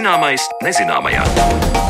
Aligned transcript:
Zināmais 0.00 0.46
nezināmajā. 0.64 1.89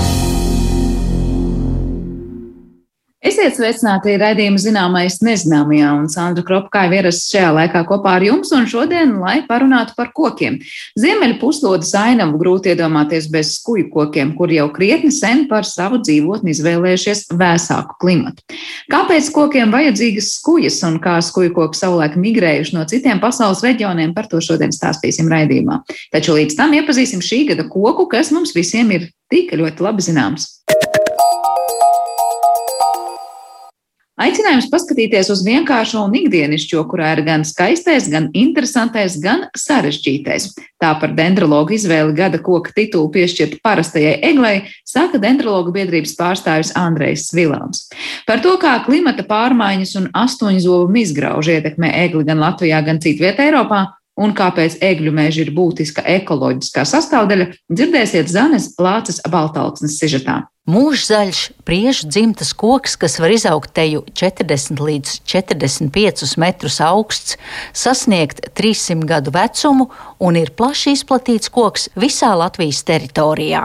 Esiet 3.40 3.56
sveicināti 3.56 4.18
raidījuma 4.20 4.60
zināmais 4.60 5.14
nezināmajā, 5.24 5.94
un 5.96 6.10
Sandra 6.12 6.42
Kropka 6.44 6.82
ir 6.84 6.98
ierasts 6.98 7.30
šajā 7.32 7.54
laikā 7.56 7.80
kopā 7.88 8.18
ar 8.18 8.26
jums, 8.26 8.50
un 8.52 8.66
šodien, 8.68 9.14
lai 9.16 9.38
parunātu 9.48 9.94
par 9.96 10.10
kokiem. 10.12 10.58
Ziemeļa 11.00 11.38
puslodes 11.40 11.94
ainavu 11.96 12.36
grūti 12.42 12.74
iedomāties 12.74 13.30
bez 13.32 13.54
skuju 13.54 13.86
kokiem, 13.94 14.34
kur 14.36 14.52
jau 14.52 14.66
krietni 14.76 15.08
sen 15.08 15.46
par 15.48 15.64
savu 15.64 16.02
dzīvotni 16.04 16.52
izvēlējušies 16.52 17.30
vēsāku 17.40 17.96
klimatu. 18.04 18.44
Kāpēc 18.92 19.32
kokiem 19.32 19.72
vajadzīgas 19.72 20.34
skujas, 20.36 20.76
un 20.84 21.00
kā 21.00 21.16
skuju 21.24 21.56
koki 21.56 21.80
savulaik 21.80 22.20
migrējuši 22.20 22.76
no 22.76 22.84
citiem 22.92 23.24
pasaules 23.24 23.64
reģioniem, 23.64 24.12
par 24.12 24.28
to 24.28 24.44
šodien 24.44 24.76
stāstīsim 24.76 25.32
raidījumā. 25.32 25.80
Taču 26.12 26.36
līdz 26.36 26.60
tam 26.60 26.76
iepazīsim 26.76 27.24
šī 27.24 27.46
gada 27.54 27.64
koku, 27.72 28.04
kas 28.12 28.36
mums 28.36 28.52
visiem 28.52 28.92
ir 28.98 29.08
tik 29.32 29.56
ļoti 29.56 29.88
labi 29.88 30.10
zināms. 30.12 30.50
Aicinājums 34.20 34.66
paskatīties 34.68 35.30
uz 35.32 35.40
vienkāršo 35.46 36.02
un 36.04 36.12
ikdienišķo, 36.18 36.82
kurā 36.90 37.14
ir 37.14 37.22
gan 37.24 37.44
skaistais, 37.48 38.04
gan 38.12 38.26
interesantais, 38.36 39.14
gan 39.22 39.46
sarežģītais. 39.56 40.50
Tā 40.80 40.90
par 41.00 41.14
dendrologu 41.16 41.72
izvēli 41.72 42.12
gada 42.18 42.40
koka 42.44 42.74
titulu 42.76 43.08
piešķirt 43.14 43.58
parastajai 43.64 44.18
eglei 44.28 44.66
saka 44.84 45.16
dendrologu 45.22 45.72
biedrības 45.72 46.12
pārstāvis 46.18 46.74
Andrejs 46.76 47.30
Svilāns. 47.30 47.86
Par 48.28 48.44
to, 48.44 48.52
kā 48.60 48.74
klimata 48.84 49.24
pārmaiņas 49.24 49.94
un 50.02 50.10
astoņu 50.12 50.60
zobu 50.66 50.92
mizgrauži 50.92 51.56
ietekmē 51.56 51.94
egli 52.02 52.26
gan 52.28 52.44
Latvijā, 52.44 52.82
gan 52.84 53.00
citvietē 53.00 53.48
Eiropā, 53.48 53.86
un 54.18 54.34
kāpēc 54.36 54.78
egļu 54.84 55.12
meža 55.14 55.44
ir 55.44 55.52
būtiska 55.56 56.04
ekoloģiskā 56.18 56.84
sastāvdaļa, 56.88 57.50
dzirdēsiet 57.72 58.30
Zanes 58.30 58.72
Lāces 58.80 59.20
Baltalksnes 59.30 59.98
sižetā. 60.00 60.42
Mūžzaļš, 60.70 61.38
priežu 61.66 62.06
dzimtas 62.12 62.52
koks, 62.54 62.94
kas 63.00 63.16
var 63.18 63.32
izaugt 63.34 63.72
teju 63.74 64.04
40 64.14 64.82
līdz 64.86 65.14
45 65.26 66.36
metrus 66.38 66.78
augsts, 66.84 67.38
sasniegt 67.72 68.44
300 68.54 69.08
gadu 69.08 69.34
vecumu 69.34 69.88
un 70.20 70.38
ir 70.38 70.52
plaši 70.54 70.94
izplatīts 70.94 71.50
koks 71.50 71.88
visā 71.98 72.30
Latvijas 72.38 72.84
teritorijā. 72.86 73.64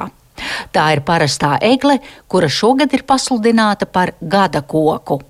Tā 0.73 0.87
ir 0.95 1.03
parastā 1.05 1.55
egle, 1.63 1.99
kura 2.31 2.49
šogad 2.51 2.95
ir 2.95 3.05
pasludināta 3.07 3.85
par 3.85 4.15
gada 4.21 4.63
koku. 4.65 5.21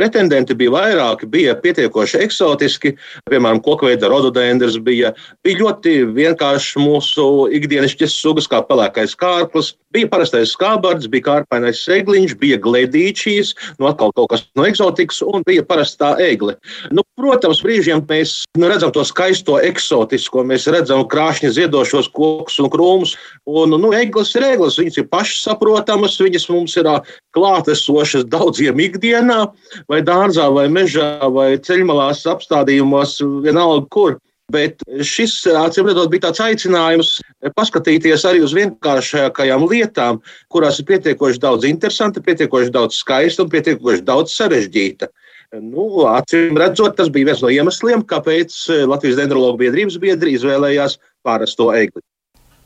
Pretendenti 0.00 0.54
bija 0.56 0.72
vairāki, 0.72 1.26
bija 1.28 1.52
pietiekoši 1.60 2.22
eksotiski, 2.24 2.94
piemēram, 3.28 3.60
kokveida 3.60 4.08
rododendrs 4.08 4.78
bija, 4.80 5.10
bija 5.44 5.60
ļoti 5.60 5.92
vienkārši 6.16 6.80
mūsu 6.80 7.26
ikdienišķas 7.58 8.14
sugas, 8.22 8.48
kā 8.48 8.62
pelēkais 8.64 9.12
kārklis, 9.20 9.74
bija 9.92 10.08
parastais 10.08 10.54
skābards, 10.56 11.10
bija 11.12 11.26
kārpainais 11.26 11.82
segliņš, 11.84 12.38
bija 12.40 12.56
gledīčijas, 12.64 13.52
nu 13.76 13.90
atkal 13.90 14.14
kaut 14.16 14.30
kas 14.32 14.46
no 14.56 14.64
eksotikas, 14.64 15.20
un 15.20 15.44
bija 15.44 15.66
parastā 15.68 16.14
egle. 16.24 16.56
Nu, 16.94 17.04
protams, 17.20 17.60
brīžiem 17.64 18.02
mēs 18.08 18.32
nu, 18.58 18.68
redzam 18.70 18.92
to 18.94 19.04
skaisto 19.06 19.58
eksotisko, 19.62 20.44
mēs 20.48 20.66
redzam 20.72 21.04
krāšņi 21.10 21.52
ziedošos 21.58 22.08
kokus 22.16 22.58
un 22.62 22.70
krūmus, 22.72 23.14
un 23.48 23.76
nu, 23.76 23.92
eglis 23.96 24.32
ir 24.38 24.48
eglis, 24.48 24.78
viņas 24.80 25.02
ir 25.02 25.08
pašsaprotamas, 25.12 26.18
viņas 26.20 26.48
mums 26.52 26.78
ir 26.80 26.88
klātesošas 27.36 28.26
daudziem 28.32 28.80
ikdienā, 28.82 29.44
vai 29.90 30.00
dārzā, 30.06 30.48
vai 30.54 30.66
mežā, 30.72 31.12
vai 31.30 31.52
ceļmalās 31.60 32.26
apstādījumos, 32.32 33.20
vienalga 33.44 33.86
kur. 33.94 34.18
Bet 34.50 34.82
šis, 35.06 35.44
acīm 35.46 35.86
redzot, 35.86 36.10
bija 36.10 36.26
tāds 36.26 36.42
aicinājums 36.42 37.12
paskatīties 37.54 38.24
arī 38.26 38.42
uz 38.42 38.54
vienkāršākajām 38.56 39.62
lietām, 39.70 40.18
kurās 40.50 40.80
ir 40.82 40.88
pietiekoši 40.90 41.42
daudz 41.42 41.68
interesanta, 41.68 42.22
pietiekoši 42.24 42.74
daudz 42.74 42.98
skaista 42.98 43.44
un 43.44 43.52
pietiekoši 43.52 44.02
daudz 44.08 44.34
sarežģīta. 44.34 45.10
Nu, 45.50 46.04
acīm 46.06 46.54
redzot, 46.60 46.94
tas 46.98 47.08
bija 47.10 47.32
viens 47.32 47.40
no 47.42 47.50
iemesliem, 47.50 48.04
kāpēc 48.06 48.54
Latvijas 48.86 49.18
dendrologu 49.18 49.58
biedrības 49.64 49.98
biedri 49.98 50.36
izvēlējās 50.38 51.00
parasto 51.26 51.72
egli. 51.74 52.04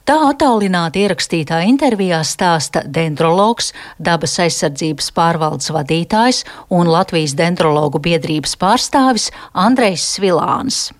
Tā 0.04 0.18
attālināti 0.28 1.00
ierakstītā 1.00 1.62
intervijā 1.64 2.18
stāsta 2.28 2.82
dendrologs, 2.84 3.70
dabas 3.96 4.36
aizsardzības 4.44 5.08
pārvaldes 5.16 5.72
vadītājs 5.72 6.42
un 6.68 6.90
Latvijas 6.92 7.32
dendrologu 7.38 8.02
biedrības 8.04 8.52
pārstāvis 8.60 9.30
Andrejs 9.56 10.04
Svilāns. 10.18 10.90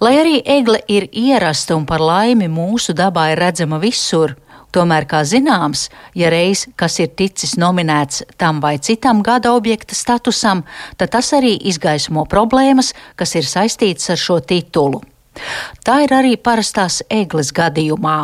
Lai 0.00 0.14
arī 0.22 0.40
egle 0.48 0.80
ir 0.88 1.10
ierasta 1.12 1.76
un 1.76 1.84
par 1.84 2.00
laimi 2.00 2.48
mūsu 2.48 2.96
dabā 2.96 3.34
ir 3.34 3.44
redzama 3.44 3.76
visur, 3.84 4.32
tomēr, 4.76 5.08
kā 5.08 5.22
zināms, 5.24 5.88
ja 6.14 6.30
reiz 6.32 6.66
kas 6.76 7.00
ir 7.00 7.12
ticis 7.16 7.56
nominēts 7.60 8.22
tam 8.40 8.60
vai 8.60 8.76
citam 8.78 9.22
gada 9.24 9.54
objekta 9.56 9.96
statusam, 9.96 10.64
tad 11.00 11.14
tas 11.16 11.32
arī 11.36 11.56
izgaismo 11.72 12.26
problēmas, 12.28 12.92
kas 13.16 13.36
ir 13.40 13.48
saistītas 13.48 14.12
ar 14.14 14.20
šo 14.20 14.40
titulu. 14.44 15.02
Tā 15.84 16.00
ir 16.06 16.14
arī 16.16 16.36
parastās 16.36 17.02
eglis 17.12 17.52
gadījumā. 17.56 18.18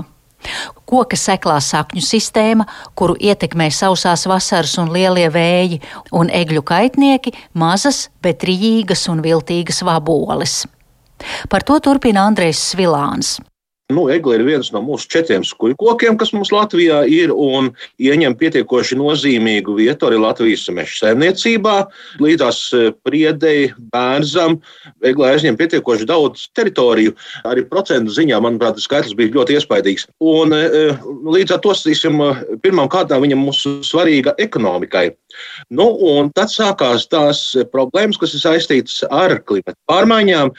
Koka 0.89 1.17
seklā 1.17 1.61
sakņu 1.63 2.03
sistēma, 2.03 2.67
kuru 2.99 3.15
ietekmē 3.15 3.69
sausās 3.71 4.27
vasaras 4.27 4.75
un 4.83 4.91
lielie 4.93 5.29
vēji, 5.31 5.79
un 6.19 6.33
egļu 6.33 6.65
kaitnieki- 6.67 7.33
mazas, 7.63 8.09
bet 8.23 8.43
rīgas 8.43 9.09
un 9.09 9.23
viltīgas 9.23 9.83
vaboles. 9.87 10.67
Par 11.49 11.63
to 11.63 11.79
turpina 11.79 12.27
Andrejs 12.27 12.59
Svilāns. 12.73 13.39
Nu, 13.93 14.07
Egle 14.13 14.39
ir 14.39 14.45
viens 14.47 14.71
no 14.73 14.81
mūsu 14.85 15.09
četriem 15.13 15.45
skujkokiem, 15.47 16.17
kas 16.21 16.33
mums 16.35 16.53
Latvijā 16.55 17.03
ir 17.11 17.33
un 17.35 17.71
ieņem 18.03 18.37
pietiekoši 18.41 18.97
nozīmīgu 19.01 19.77
vietu 19.79 20.09
arī 20.09 20.21
Latvijas 20.23 20.65
meža 20.73 20.99
saimniecībā. 21.03 21.77
Līdzās 22.23 22.63
e, 22.77 22.83
priedei, 23.05 23.71
bērzam, 23.93 24.59
Egle 25.05 25.33
aizņem 25.33 25.59
pietiekoši 25.61 26.09
daudz 26.09 26.49
teritoriju. 26.57 27.15
Arī 27.49 27.67
procentu 27.69 28.15
ziņā, 28.15 28.41
manuprāt, 28.45 28.81
skaitlis 28.83 29.17
bija 29.19 29.35
ļoti 29.37 29.59
iespaidīgs. 29.59 30.09
Un, 30.25 30.57
e, 30.57 30.63
e, 30.67 30.85
līdz 31.37 31.57
ar 31.57 31.63
to, 31.65 31.77
pirmām 32.63 32.91
kārtām, 32.93 33.25
viņam 33.25 33.45
mūsu 33.49 33.79
svarīga 33.87 34.37
ekonomikai. 34.41 35.11
Nu, 35.73 35.87
tad 36.37 36.53
sākās 36.53 37.07
tās 37.11 37.41
problēmas, 37.73 38.19
kas 38.21 38.35
ir 38.37 38.43
saistītas 38.43 38.99
ar 39.09 39.39
klimatu 39.49 39.79
pārmaiņām. 39.89 40.53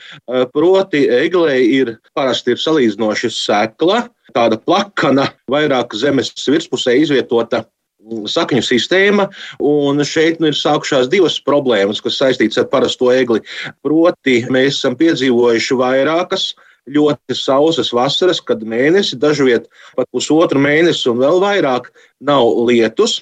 Proti, 0.54 1.04
eglē 1.14 1.60
ir 1.62 1.94
parasti 2.18 2.54
ir 2.54 2.62
salīdzinoši 2.62 3.22
sekla, 3.31 4.07
tāda 4.35 4.57
plakana, 4.59 5.29
vairāk 5.51 5.95
zemes 6.00 6.34
virspusē 6.50 6.95
izvietota 7.00 7.63
mm, 7.63 8.25
sakņu 8.31 8.63
sistēma. 8.66 9.29
Un 9.63 10.03
šeit 10.07 10.41
nu, 10.41 10.50
ir 10.51 10.59
sākušās 10.59 11.09
divas 11.11 11.39
problēmas, 11.45 12.01
kas 12.03 12.19
saistītas 12.22 12.61
ar 12.63 12.69
parasto 12.72 13.11
egli. 13.13 13.44
Proti, 13.85 14.41
mēs 14.53 14.79
esam 14.79 14.97
piedzīvojuši 15.00 15.79
vairākas 15.79 16.53
ļoti 16.89 17.35
sausas 17.38 17.94
vasaras, 17.95 18.41
kad 18.44 18.63
mēnesi, 18.67 19.19
dažviet 19.19 19.69
pat 19.95 20.09
pusotru 20.11 20.59
mēnesi 20.59 21.07
un 21.11 21.22
vēl 21.22 21.40
vairāk 21.44 21.91
nav 22.19 22.50
lietus. 22.67 23.22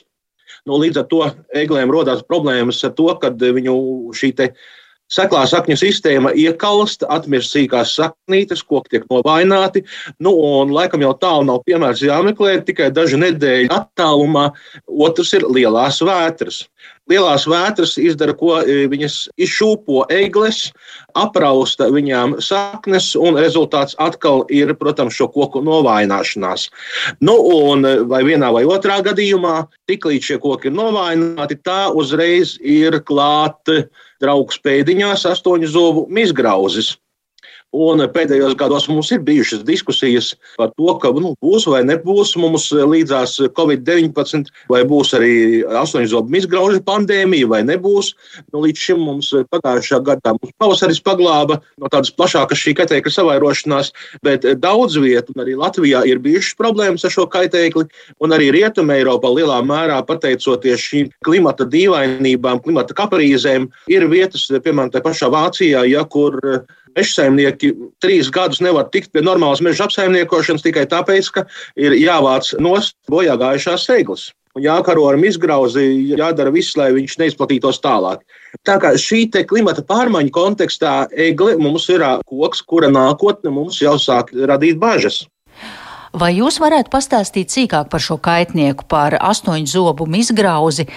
Nu, 0.65 0.77
līdz 0.77 1.01
ar 1.01 1.07
to 1.09 1.21
eglēm 1.57 1.91
rodas 1.93 2.21
problēmas 2.25 2.83
ar 2.85 2.93
to, 2.97 3.07
ka 3.21 3.31
viņu 3.33 3.75
šī 4.17 4.33
seklā 5.11 5.43
sakņu 5.49 5.77
sistēma 5.79 6.33
iekalst, 6.37 7.05
atmirst 7.11 7.55
sīkās 7.55 7.95
saknītes, 7.97 8.63
koki 8.67 8.95
tiek 8.95 9.07
novaināti. 9.11 9.83
Nu, 10.23 10.33
un 10.61 10.73
laikam 10.75 11.03
jau 11.03 11.13
tālu 11.19 11.47
nav 11.49 11.61
piemērs 11.67 12.03
jāmeklē, 12.05 12.59
tikai 12.67 12.91
dažu 12.95 13.19
nedēļu 13.21 13.71
attālumā. 13.75 14.49
Otrs 14.87 15.35
ir 15.37 15.47
lielās 15.49 16.01
vētras. 16.05 16.63
Lielās 17.11 17.43
vētras 17.49 17.97
izdara, 17.99 18.33
ko 18.37 18.59
e, 18.61 18.85
viņas 18.87 19.15
izšūpo 19.41 20.05
egles, 20.13 20.69
aprausta 21.17 21.89
viņām 21.91 22.37
saknes, 22.43 23.09
un 23.19 23.39
rezultāts 23.41 23.97
atkal 23.99 24.45
ir, 24.53 24.71
protams, 24.79 25.17
šo 25.17 25.27
koku 25.33 25.63
novājināšanās. 25.65 26.69
Nu, 27.25 27.35
un 27.65 27.83
vai 28.07 28.21
vienā 28.27 28.53
vai 28.55 28.63
otrā 28.69 29.01
gadījumā, 29.03 29.65
tiklīdz 29.91 30.29
šie 30.29 30.39
koki 30.45 30.69
ir 30.71 30.77
novājināti, 30.77 31.59
tā 31.65 31.89
uzreiz 31.97 32.55
ir 32.61 33.01
klāta 33.03 33.81
draugs 34.21 34.59
pēdiņās 34.63 35.25
astoņu 35.33 35.69
zobu 35.71 36.05
mizgrauzes. 36.13 36.95
Un 37.71 38.03
pēdējos 38.11 38.57
gados 38.59 38.89
mums 38.91 39.13
ir 39.15 39.21
bijušas 39.23 39.61
diskusijas 39.63 40.33
par 40.59 40.73
to, 40.75 40.91
ka 40.99 41.13
nu, 41.15 41.31
būs 41.39 41.69
vai 41.71 41.79
nebūs 41.87 42.33
mums 42.35 42.65
līdzās 42.75 43.37
Covid-19, 43.55 44.51
vai 44.67 44.81
būs 44.87 45.13
arī 45.15 45.35
astoņu 45.63 46.09
zobu 46.11 46.35
izgraužu 46.35 46.81
pandēmija, 46.83 47.47
vai 47.47 47.61
nebūs. 47.63 48.11
Nu, 48.51 48.65
līdz 48.65 48.83
šim 48.87 48.99
mums 49.07 49.29
pagājušā 49.53 50.01
gadā 50.03 50.33
mums 50.35 50.51
pavasaris 50.59 50.99
paglāba 51.05 51.61
no 51.79 51.87
tādas 51.87 52.11
plašākas 52.11 52.59
šī 52.59 52.75
kaitēkļa 52.81 53.15
savairošanās, 53.15 53.93
bet 54.25 54.43
daudz 54.59 54.99
vietu, 54.99 55.31
un 55.31 55.45
arī 55.45 55.55
Latvijā 55.55 56.03
ir 56.11 56.19
bijušas 56.19 56.59
problēmas 56.59 57.07
ar 57.07 57.15
šo 57.15 57.27
kaitēkli, 57.31 57.87
un 58.19 58.35
arī 58.35 58.51
Rietumē 58.51 58.99
Eiropā 58.99 59.31
lielā 59.31 59.61
mērā 59.63 60.01
pateicoties 60.11 60.83
šīm 60.91 61.15
klimata 61.23 61.63
dīvainībām, 61.71 62.59
klimata 62.67 62.99
kaprīzēm, 62.99 63.71
ir 63.95 64.07
vietas, 64.11 64.49
piemēram, 64.51 64.91
tā 64.91 64.99
pašā 65.07 65.31
Vācijā, 65.31 65.87
ja, 65.87 66.03
kur 66.03 66.35
Mežsaimnieki 66.97 67.71
trīs 68.03 68.29
gadus 68.33 68.61
nevar 68.63 68.89
tikt 68.91 69.11
pie 69.13 69.23
normālas 69.23 69.63
meža 69.63 69.87
apsaimniekošanas 69.87 70.65
tikai 70.65 70.85
tāpēc, 70.91 71.31
ka 71.35 71.45
ir 71.79 71.95
jāvāc 71.99 72.53
nost 72.59 72.97
bojā 73.11 73.37
gājušās 73.39 73.87
seglas. 73.87 74.29
Un 74.51 74.65
jākaro 74.65 75.05
ar 75.07 75.15
izgrauzi, 75.23 75.85
jādara 76.11 76.51
viss, 76.51 76.75
lai 76.75 76.89
viņš 76.91 77.13
neizplatītos 77.21 77.79
tālāk. 77.79 78.25
Tā 78.67 78.75
kā 78.83 78.91
šī 78.99 79.29
klimata 79.47 79.83
pārmaiņu 79.87 80.33
kontekstā 80.35 81.07
egle 81.15 81.55
mums 81.55 81.87
ir 81.89 82.03
koks, 82.27 82.61
kura 82.67 82.91
nākotne 82.91 83.49
mums 83.49 83.79
jau 83.79 83.95
sāk 83.95 84.35
radīt 84.35 84.75
bažas. 84.75 85.23
Vai 86.11 86.33
jūs 86.35 86.59
varētu 86.59 86.91
pastāstīt 86.91 87.53
sīkāk 87.53 87.87
par 87.87 88.03
šo 88.03 88.17
kaitnieku, 88.19 88.83
par 88.91 89.15
astoņu 89.15 89.71
zobu 89.71 90.09
izgrauzi, 90.19 90.89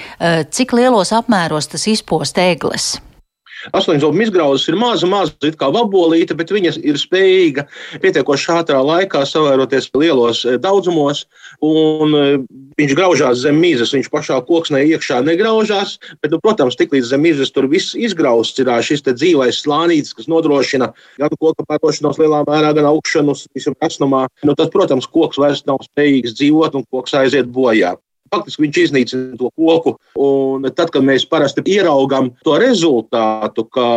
cik 0.50 0.74
lielos 0.74 1.14
apmēros 1.14 1.70
tas 1.70 1.86
izpost 1.86 2.38
egles? 2.42 2.96
Astoņzobu 3.72 4.20
izgrauzes 4.26 4.68
ir 4.68 4.76
maza, 4.76 5.08
maza 5.08 5.52
kā 5.58 5.70
vabolīte, 5.72 6.36
bet 6.36 6.52
viņa 6.52 6.74
ir 6.84 6.98
spējīga 7.00 7.66
pietiekoši 8.02 8.50
ātrā 8.58 8.82
laikā 8.84 9.24
savēroties 9.28 9.90
lielos 9.96 10.44
eh, 10.44 10.58
daudzumos, 10.60 11.24
un 11.64 12.16
eh, 12.18 12.30
viņš 12.80 12.94
graužās 12.98 13.42
zem 13.44 13.60
mīzes. 13.62 13.94
Viņš 13.96 14.10
pašā 14.12 14.40
koksnē 14.48 14.82
iekšā 14.90 15.22
negraužās, 15.24 15.96
bet, 16.20 16.32
nu, 16.34 16.40
protams, 16.44 16.78
tiklīdz 16.80 17.12
zem 17.14 17.24
mīzes 17.24 17.54
tur 17.54 17.68
viss 17.70 17.96
izgrausts 17.96 18.60
ir 18.60 18.72
šis 18.84 19.04
dzīvais 19.06 19.62
slānītis, 19.64 20.14
kas 20.16 20.28
nodrošina 20.30 20.90
gan 21.20 21.36
koka 21.40 21.66
pārtošanos 21.68 22.18
lielā 22.20 22.42
mērā, 22.48 22.74
gan 22.76 22.90
augšanu, 22.90 23.36
visam 23.54 23.76
vecumā. 23.80 24.26
Nu, 24.44 24.56
tad, 24.58 24.72
protams, 24.74 25.08
koks 25.10 25.40
vairs 25.40 25.64
nav 25.68 25.84
spējīgs 25.86 26.36
dzīvot 26.40 26.76
un 26.78 26.88
koks 26.90 27.16
aiziet 27.20 27.48
bojā 27.54 27.94
faktiski 28.32 28.64
viņš 28.66 28.80
iznīcina 28.84 29.38
to 29.40 29.50
koku. 29.56 29.96
Un 30.20 30.68
tad, 30.70 30.92
kad 30.94 31.04
mēs 31.06 31.26
parasti 31.28 31.64
ieraugām 31.74 32.32
to 32.44 32.56
rezultātu, 32.60 33.66
ka 33.72 33.88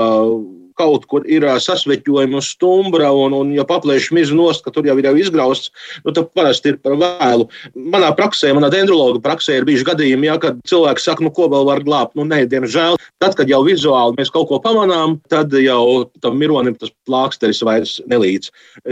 kaut 0.77 1.07
kur 1.09 1.25
ir 1.29 1.45
sasveķojuma 1.63 2.41
stumbra, 2.45 3.09
un, 3.15 3.35
un 3.37 3.53
ja 3.55 3.65
paplēš 3.67 4.11
mizu 4.15 4.37
nost, 4.37 4.63
ka 4.65 4.73
tur 4.73 4.87
jau 4.87 4.97
ir 4.99 5.09
jau 5.09 5.15
izgrausts, 5.19 5.71
nu, 6.05 6.13
tad 6.13 6.31
parasti 6.37 6.73
ir 6.73 6.79
par 6.83 6.97
vēlu. 7.01 7.47
Manā 7.93 8.11
praksē, 8.17 8.53
manā 8.55 8.69
dendrologa 8.73 9.21
praksē 9.23 9.59
ir 9.59 9.67
bijuši 9.67 9.87
gadījumi, 9.91 10.29
ja, 10.29 10.37
kad 10.41 10.59
cilvēks 10.69 11.07
saka, 11.09 11.25
nu, 11.25 11.33
ko 11.33 11.49
vēl 11.51 11.67
var 11.69 11.83
glābt. 11.85 12.15
Nu, 12.17 12.27
nē, 12.27 12.43
diemžēl, 12.51 12.99
tad, 13.23 13.37
kad 13.39 13.49
jau 13.51 13.63
vizuāli 13.67 14.17
mēs 14.19 14.33
kaut 14.33 14.49
ko 14.51 14.61
pamanām, 14.63 15.17
tad 15.31 15.53
jau 15.61 16.07
tam 16.23 16.37
mironim 16.39 16.77
tas 16.77 16.93
plāksteris 17.09 17.63
vairs 17.65 17.97
nelīdz. 18.09 18.51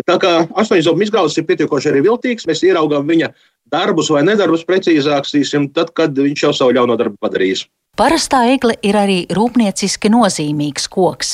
Tā 0.10 0.20
kā 0.22 0.36
astoņzobu 0.58 1.06
izgrausts 1.06 1.42
ir 1.42 1.48
pietiekoši 1.50 1.92
arī 1.92 2.06
viltīgs, 2.10 2.50
mēs 2.50 2.66
ieraugām 2.66 3.08
viņa 3.10 3.32
darbus 3.74 4.12
vai 4.14 4.26
nedarbus 4.26 4.66
precīzāk, 4.68 5.26
tad, 5.74 5.92
kad 5.98 6.18
viņš 6.18 6.48
jau 6.48 6.54
savu 6.54 6.76
ļauno 6.78 6.98
darbu 7.00 7.18
padarīs. 7.22 7.66
Parastā 7.96 8.42
egle 8.52 8.74
ir 8.84 8.98
arī 9.00 9.22
rūpnieciski 9.32 10.10
nozīmīgs 10.12 10.90
koks, 10.92 11.30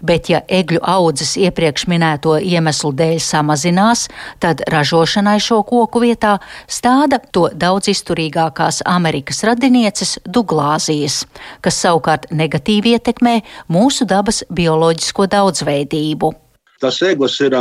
bet 0.00 0.30
ja 0.32 0.38
egļu 0.48 0.80
audzes 0.80 1.34
iepriekš 1.36 1.84
minēto 1.92 2.38
iemeslu 2.40 2.94
dēļ 2.96 3.18
samazinās, 3.20 4.06
tad 4.40 4.62
ražošanai 4.72 5.36
šo 5.44 5.58
koku 5.68 6.00
vietā 6.06 6.38
stāda 6.64 7.20
to 7.20 7.50
daudz 7.52 7.92
izturīgākās 7.92 8.80
Amerikas 8.88 9.44
radinieces 9.44 10.16
Duglāzijas, 10.24 11.26
kas 11.60 11.82
savukārt 11.84 12.30
negatīvi 12.32 12.96
ietekmē 12.96 13.36
mūsu 13.68 14.08
dabas 14.08 14.40
bioloģisko 14.48 15.28
daudzveidību. 15.36 16.32
Tas 16.82 16.98
eglis 17.06 17.38
ir 17.44 17.56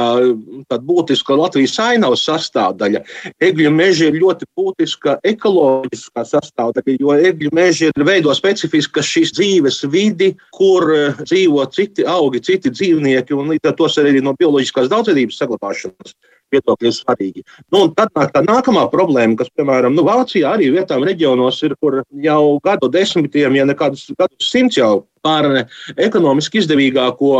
būtiska 0.69 1.37
Latvijas 1.39 1.77
ainavas 1.79 2.25
sastāvdaļa. 2.27 3.01
Egļu 3.43 3.71
meži 3.71 4.09
ir 4.09 4.19
ļoti 4.19 4.47
būtiska 4.57 5.17
ekoloģiskā 5.31 6.25
sastāvdaļa, 6.31 6.97
jo 6.99 7.15
egļu 7.31 7.53
meži 7.55 7.89
ir 7.91 8.07
veido 8.07 8.33
specifiska 8.35 9.03
šīs 9.05 9.35
dzīves 9.37 9.81
vidi, 9.91 10.33
kur 10.55 10.87
dzīvo 11.23 11.65
citi 11.75 12.07
augi, 12.07 12.43
citi 12.43 12.73
dzīvnieki, 12.73 13.35
un 13.37 13.55
līdz 13.55 13.71
ar 13.71 13.77
to 13.79 13.91
arī 14.03 14.23
no 14.23 14.35
bioloģiskās 14.37 14.91
daudzveidības 14.91 15.39
saglabāšanas 15.41 16.15
viedokļi 16.53 16.89
ir 16.89 16.95
svarīgi. 16.95 17.43
Nu, 17.73 17.87
tad 17.95 18.13
nāk 18.17 18.33
tā 18.35 18.43
nākamā 18.45 18.85
problēma, 18.93 19.37
kas, 19.39 19.51
piemēram, 19.57 19.95
nu, 19.97 20.05
Vācijā 20.07 20.53
arī 20.55 20.71
vietām 20.75 21.05
reģionos 21.07 21.61
ir, 21.65 21.75
kur 21.81 22.01
jau 22.23 22.41
gadu 22.65 22.91
desmitiem, 22.91 23.57
ja 23.59 23.67
ne 23.67 23.75
kādus 23.77 24.07
gadus 24.17 24.51
simts 24.51 24.79
jau 24.79 25.05
par 25.25 25.49
ekonomiski 25.97 26.61
izdevīgāko 26.61 27.35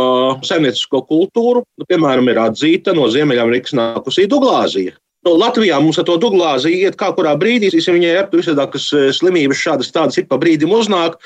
saimniecisko 0.46 1.04
kultūru, 1.06 1.62
nu, 1.78 1.88
piemēram, 1.88 2.30
ir 2.32 2.42
atzīta 2.48 2.94
no 2.96 3.06
Ziemeļamerikas 3.12 3.76
nākusī 3.78 4.26
Duglāzija. 4.30 4.96
Nu, 5.26 5.32
Latvijā 5.34 5.80
mums 5.82 5.96
ar 5.98 6.04
to 6.06 6.14
duglāzi 6.22 6.70
iet 6.84 6.94
kā 7.00 7.08
kurā 7.16 7.32
brīdī, 7.38 7.72
viņai 7.74 8.12
ir 8.12 8.28
visādākas 8.30 8.86
eh, 8.94 9.08
slimības, 9.16 9.58
šādas 9.58 9.90
tādas 9.90 10.20
ik 10.22 10.28
pa 10.30 10.38
brīdim 10.38 10.70
uznāk. 10.70 11.18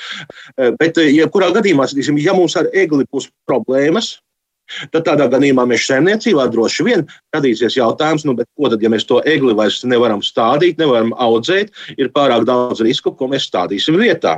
Eh, 0.57 0.71
bet, 0.79 0.97
eh, 0.97 1.11
ja 1.13 1.27
kurā 1.29 1.51
gadījumā, 1.53 1.85
ja 2.17 2.33
mums 2.33 2.57
ar 2.57 2.71
egli 2.73 3.05
būs 3.13 3.29
problēmas, 3.49 4.17
Tad 4.87 5.03
tādā 5.03 5.25
gadījumā 5.27 5.65
mēs 5.67 5.83
saimniecībā 5.89 6.45
droši 6.47 6.85
vien 6.87 7.01
radīsies 7.35 7.75
jautājums, 7.75 8.23
nu, 8.23 8.37
ko 8.39 8.69
tad, 8.71 8.79
ja 8.79 8.87
mēs 8.87 9.03
to 9.03 9.17
egli 9.27 9.51
vairs 9.57 9.81
nevaram 9.83 10.21
stādīt, 10.23 10.79
nevaram 10.79 11.11
audzēt, 11.11 11.73
ir 11.97 12.11
pārāk 12.15 12.45
daudz 12.47 12.79
risku, 12.85 13.11
ko 13.11 13.27
mēs 13.27 13.49
stādīsim 13.49 13.99
vietā. 13.99 14.37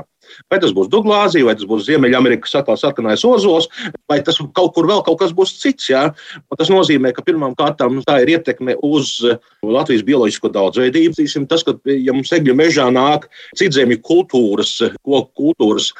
Vai 0.51 0.59
tas 0.63 0.73
būs 0.75 0.89
Duglāzija, 0.91 1.47
vai 1.47 1.55
tas 1.57 1.67
būs 1.69 1.85
Ziemeļamerikas 1.87 2.55
atkal 2.59 2.77
sarkanais 2.79 3.23
ozols, 3.27 3.69
vai 4.09 4.19
tas 4.25 4.39
kaut 4.55 4.73
kur 4.75 4.87
vēl 4.89 5.03
kaut 5.05 5.19
kas 5.21 5.33
būs 5.35 5.55
cits. 5.61 5.89
Jā? 5.91 6.05
Un 6.49 6.59
tas 6.59 6.71
nozīmē, 6.73 7.13
ka 7.15 7.25
pirmām 7.25 7.55
kārtām 7.59 8.01
tā 8.07 8.19
ir 8.23 8.35
ietekme 8.35 8.77
uz 8.83 9.15
uh, 9.27 9.39
Latvijas 9.63 10.05
bioloģisko 10.07 10.51
daudzveidību. 10.53 11.27
Tas, 11.49 11.65
ka 11.65 11.75
ja 11.89 12.15
mums 12.15 12.31
egļu 12.35 12.55
mežā 12.57 12.89
nāk 12.93 13.29
citzemju 13.59 13.99
kultūras, 14.05 14.75
koku 15.03 15.53
kultūras, 15.53 15.91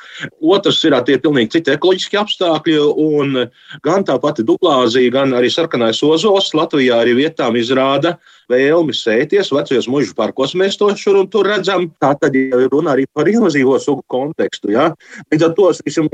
otrs 0.41 0.81
ir 0.87 0.95
tie 1.07 1.17
pilnīgi 1.21 1.57
citi 1.57 1.73
ekoloģiski 1.73 2.19
apstākļi, 2.19 2.77
un 3.03 3.45
gan 3.85 4.05
tā 4.07 4.17
pati 4.21 4.45
Duglāzija, 4.47 5.13
gan 5.13 5.35
arī 5.37 5.51
sarkanais 5.53 6.01
ozols 6.05 6.53
Latvijā 6.57 7.01
arī 7.03 7.17
vietām 7.23 7.57
izrāda 7.59 8.17
vēlmi 8.51 8.95
sēties 8.95 9.51
vecajos 9.53 9.89
mužu 9.91 10.15
parkos. 10.17 10.55
Mēs 10.59 10.77
to 10.79 10.89
šur 10.97 11.21
un 11.21 11.29
tur 11.31 11.47
redzam. 11.49 11.89
Tā 12.01 12.13
tad 12.19 12.35
ir 12.37 12.67
runa 12.71 12.95
arī 12.95 13.07
par 13.13 13.29
invazīvo 13.29 13.77
sugu 13.81 14.03
kontekstu. 14.11 14.73
Ja? 14.75 14.89
Līdz 15.33 15.47
ar 15.49 15.55
to 15.57 15.69
visam, 15.85 16.09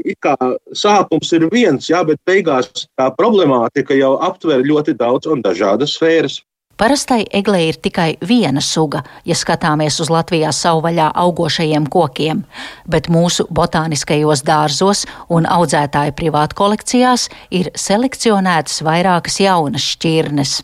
sākums 0.74 1.34
ir 1.38 1.50
viens, 1.54 1.90
ja? 1.90 2.04
bet 2.08 2.22
beigās 2.28 2.70
tā 3.00 3.10
problemātika 3.18 3.98
jau 3.98 4.16
aptver 4.30 4.64
ļoti 4.66 4.98
daudz 5.00 5.30
un 5.32 5.44
dažādas 5.46 5.98
sfēras. 5.98 6.42
Parastai 6.80 7.26
eglei 7.36 7.66
ir 7.68 7.76
tikai 7.76 8.14
viena 8.24 8.62
suga, 8.64 9.02
ja 9.28 9.36
skatāmies 9.36 9.98
uz 10.00 10.08
Latvijā 10.08 10.54
savvaļā 10.56 11.10
augošajiem 11.12 11.90
kokiem, 11.92 12.46
bet 12.88 13.10
mūsu 13.12 13.44
botāniskajos 13.52 14.46
dārzos 14.48 15.04
un 15.28 15.44
audzētāju 15.44 16.16
privātkolekcijās 16.16 17.28
ir 17.52 17.68
selekcionētas 17.76 18.80
vairākas 18.88 19.42
jaunas 19.44 19.92
šķirnes 19.92 20.56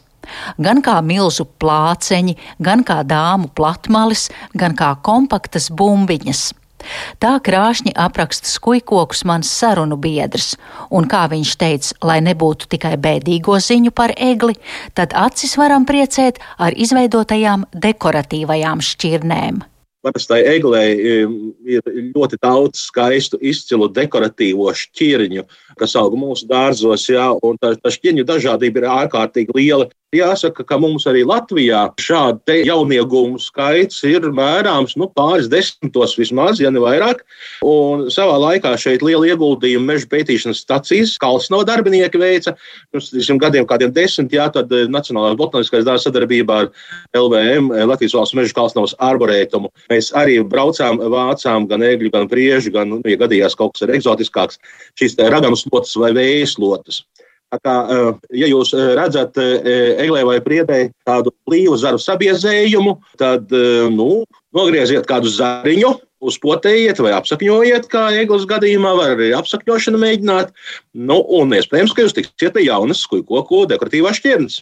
gan 0.58 0.84
kā 0.86 1.00
milzu 1.06 1.48
plāceņi, 1.62 2.38
gan 2.60 2.84
kā 2.88 3.02
dāmu 3.08 3.52
platmalis, 3.56 4.30
gan 4.54 4.78
kā 4.78 4.94
kompaktas 5.06 5.72
bumbiņas. 5.72 6.52
Tā 7.22 7.36
krāšņi 7.42 7.96
apraksta 7.98 8.50
skujkokus 8.50 9.24
mans 9.26 9.50
sarunu 9.50 9.98
biedrs, 10.02 10.54
un 10.94 11.10
kā 11.10 11.26
viņš 11.32 11.54
teica, 11.62 11.94
lai 12.06 12.20
nebūtu 12.26 12.70
tikai 12.72 12.96
bēdīgo 13.02 13.58
ziņu 13.68 13.94
par 13.96 14.14
egli, 14.18 14.58
tad 14.98 15.16
acis 15.18 15.58
varam 15.58 15.88
priecēt 15.90 16.42
ar 16.62 16.76
izveidotajām 16.78 17.70
dekoratīvajām 17.88 18.84
šķirnēm. 18.86 19.64
Parastai 20.06 20.44
eglei 20.46 20.92
ir 21.74 21.86
ļoti 22.14 22.38
daudz 22.38 22.84
skaistu, 22.92 23.40
izcilu 23.42 23.88
dekoratīvo 23.90 24.70
šķirņu, 24.70 25.48
kas 25.80 25.96
aug 25.98 26.14
mūsu 26.22 26.46
dārzos, 26.46 27.08
jā, 27.10 27.32
tā, 27.58 27.72
tā 27.82 27.94
šķirņu 27.96 28.28
dažādība 28.30 28.84
ir 28.84 28.92
ārkārtīgi 29.00 29.58
liela. 29.58 29.90
Jāsaka, 30.16 30.64
ka 30.68 30.78
mums 30.82 31.06
arī 31.10 31.24
Latvijā 31.28 31.82
šādu 32.02 32.60
jauniegumu 32.66 33.40
skaits 33.42 34.02
ir 34.08 34.28
mērāms 34.36 34.96
nu, 35.00 35.10
pāris 35.12 35.50
desmitos 35.52 36.16
vismaz, 36.20 36.62
ja 36.64 36.72
ne 36.72 36.82
vairāk. 36.84 37.24
Un 37.66 38.08
savā 38.14 38.38
laikā 38.42 38.76
šeit 38.80 39.04
liela 39.06 39.28
ieguldījuma 39.32 39.94
meža 39.94 40.10
pētīšanas 40.12 40.64
stacijas 40.64 41.16
Kalsnava 41.22 41.68
darbinieki 41.68 42.22
veica. 42.22 42.56
Pirms 42.94 43.12
šiem 43.28 43.40
gadiem, 43.42 43.68
kādiem 43.70 43.94
desmit, 43.96 44.34
jā, 44.36 44.48
tad 44.54 44.72
eh, 44.76 44.86
Nacionālās 44.92 45.38
botaniskais 45.40 45.86
dārzs 45.88 46.08
sadarbībā 46.08 46.62
ar 46.64 46.72
LVM, 47.18 47.72
eh, 47.76 47.88
Latvijas 47.90 48.16
valsts 48.18 48.38
meža 48.38 48.56
Kalsnavas 48.58 48.96
arborētumu. 49.04 49.72
Mēs 49.92 50.12
arī 50.18 50.40
braucām, 50.46 51.02
vācām 51.14 51.68
gan 51.72 51.86
ēgļu, 51.86 52.14
gan 52.16 52.32
priežu, 52.32 52.74
gan, 52.76 52.96
nu, 52.96 53.02
ja 53.10 53.20
gadījās 53.20 53.58
kaut 53.60 53.76
kas 53.76 53.88
ir 53.88 53.96
eksotiskāks, 53.98 54.62
šīs 55.00 55.20
ragamas 55.20 55.66
lotas 55.72 55.96
vai 56.00 56.14
vējas 56.16 56.58
lotas. 56.62 57.04
Kā, 57.54 57.76
ja 58.36 58.48
jūs 58.50 58.74
redzat 58.74 59.38
eglē 59.38 60.24
vai 60.28 60.40
priedē 60.44 60.80
tādu 61.08 61.32
blīvu 61.48 61.78
zaru 61.80 62.02
sabiezējumu, 62.02 62.98
tad 63.22 63.54
nu, 63.94 64.26
nogrieziet 64.56 65.06
kādu 65.08 65.32
zariņu, 65.32 65.94
uzpotējiet 66.26 67.00
vai 67.04 67.14
apsakņojiet, 67.16 67.88
kā 67.92 68.08
eglis 68.18 68.48
gadījumā, 68.50 68.96
var 68.98 69.14
arī 69.16 69.30
apsakņošanu 69.38 70.02
mēģināt. 70.02 70.52
Nu, 70.98 71.22
un 71.38 71.54
iespējams, 71.56 71.94
ka 71.96 72.06
jūs 72.06 72.18
tiksiet 72.18 72.58
pie 72.58 72.66
jaunas 72.68 73.06
skujkoku 73.06 73.66
dekoratīvās 73.72 74.20
šķirnes. 74.20 74.60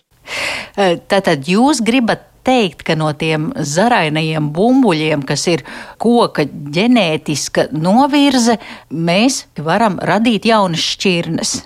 Tātad 1.10 1.50
jūs 1.50 1.82
gribat 1.86 2.30
teikt, 2.44 2.84
ka 2.84 2.98
no 3.00 3.10
tiem 3.16 3.52
zarainajiem 3.56 4.52
bumbuļiem, 4.56 5.24
kas 5.28 5.48
ir 5.52 5.64
koka 6.04 6.46
ģenētiska 6.46 7.70
novirze, 7.76 8.60
mēs 8.92 9.46
varam 9.64 10.02
radīt 10.04 10.50
jaunas 10.52 10.84
šķirnes. 10.94 11.62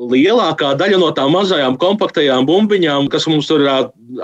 Lielākā 0.00 0.72
daļa 0.80 0.98
no 1.00 1.10
tām 1.14 1.34
mazajām 1.36 1.76
kompaktajām 1.80 2.46
bumbiņām, 2.48 3.08
kas 3.12 3.26
mums 3.28 3.48
tur 3.50 3.64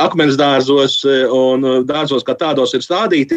akmens 0.01 0.39
dārzos 0.41 1.03
un 1.05 1.85
dārzos 1.89 2.25
kā 2.25 2.35
tādos 2.39 2.75
ir 2.75 2.85
stādīti, 2.85 3.37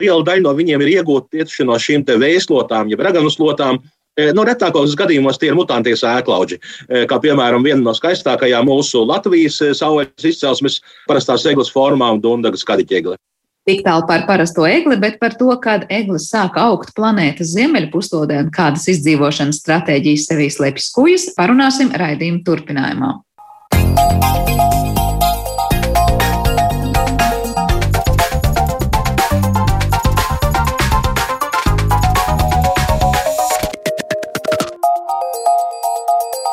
liela 0.00 0.24
daļa 0.24 0.46
no 0.46 0.54
viņiem 0.56 0.82
ir 0.82 0.94
iegūta 0.98 1.28
tieši 1.36 1.68
no 1.68 1.76
šīm 1.76 2.06
vēslotām, 2.06 2.88
jeb 2.90 3.00
raganu 3.00 3.30
slotām. 3.30 3.82
Nu, 4.16 4.46
retākos 4.48 4.94
gadījumos 4.96 5.36
tie 5.36 5.50
ir 5.50 5.56
mutantie 5.58 5.92
sēklauži, 5.92 6.56
kā 6.88 7.18
piemēram 7.20 7.60
viena 7.60 7.82
no 7.84 7.92
skaistākajām 7.92 8.64
mūsu 8.64 9.04
Latvijas 9.04 9.60
savvaļas 9.76 10.24
izcelsmes 10.24 10.80
parastās 11.04 11.44
eglis 11.44 11.68
formām, 11.68 12.22
Dundagas 12.24 12.64
kadiķegle. 12.64 13.18
Tik 13.66 13.80
tālu 13.82 14.04
par 14.06 14.22
parasto 14.28 14.62
egli, 14.62 14.94
bet 14.94 15.16
par 15.18 15.32
to, 15.34 15.48
kad 15.58 15.88
eglis 15.90 16.28
sāka 16.30 16.62
augt 16.68 16.92
planētas 16.94 17.50
ziemeļpuslodē 17.56 18.36
un 18.44 18.52
kādas 18.54 18.86
izdzīvošanas 18.92 19.58
stratēģijas 19.58 20.28
sevī 20.30 20.46
slēpj 20.54 20.84
skujas, 20.84 21.24
parunāsim 21.34 21.90
raidījuma 21.90 22.46
turpinājumā. 22.46 23.10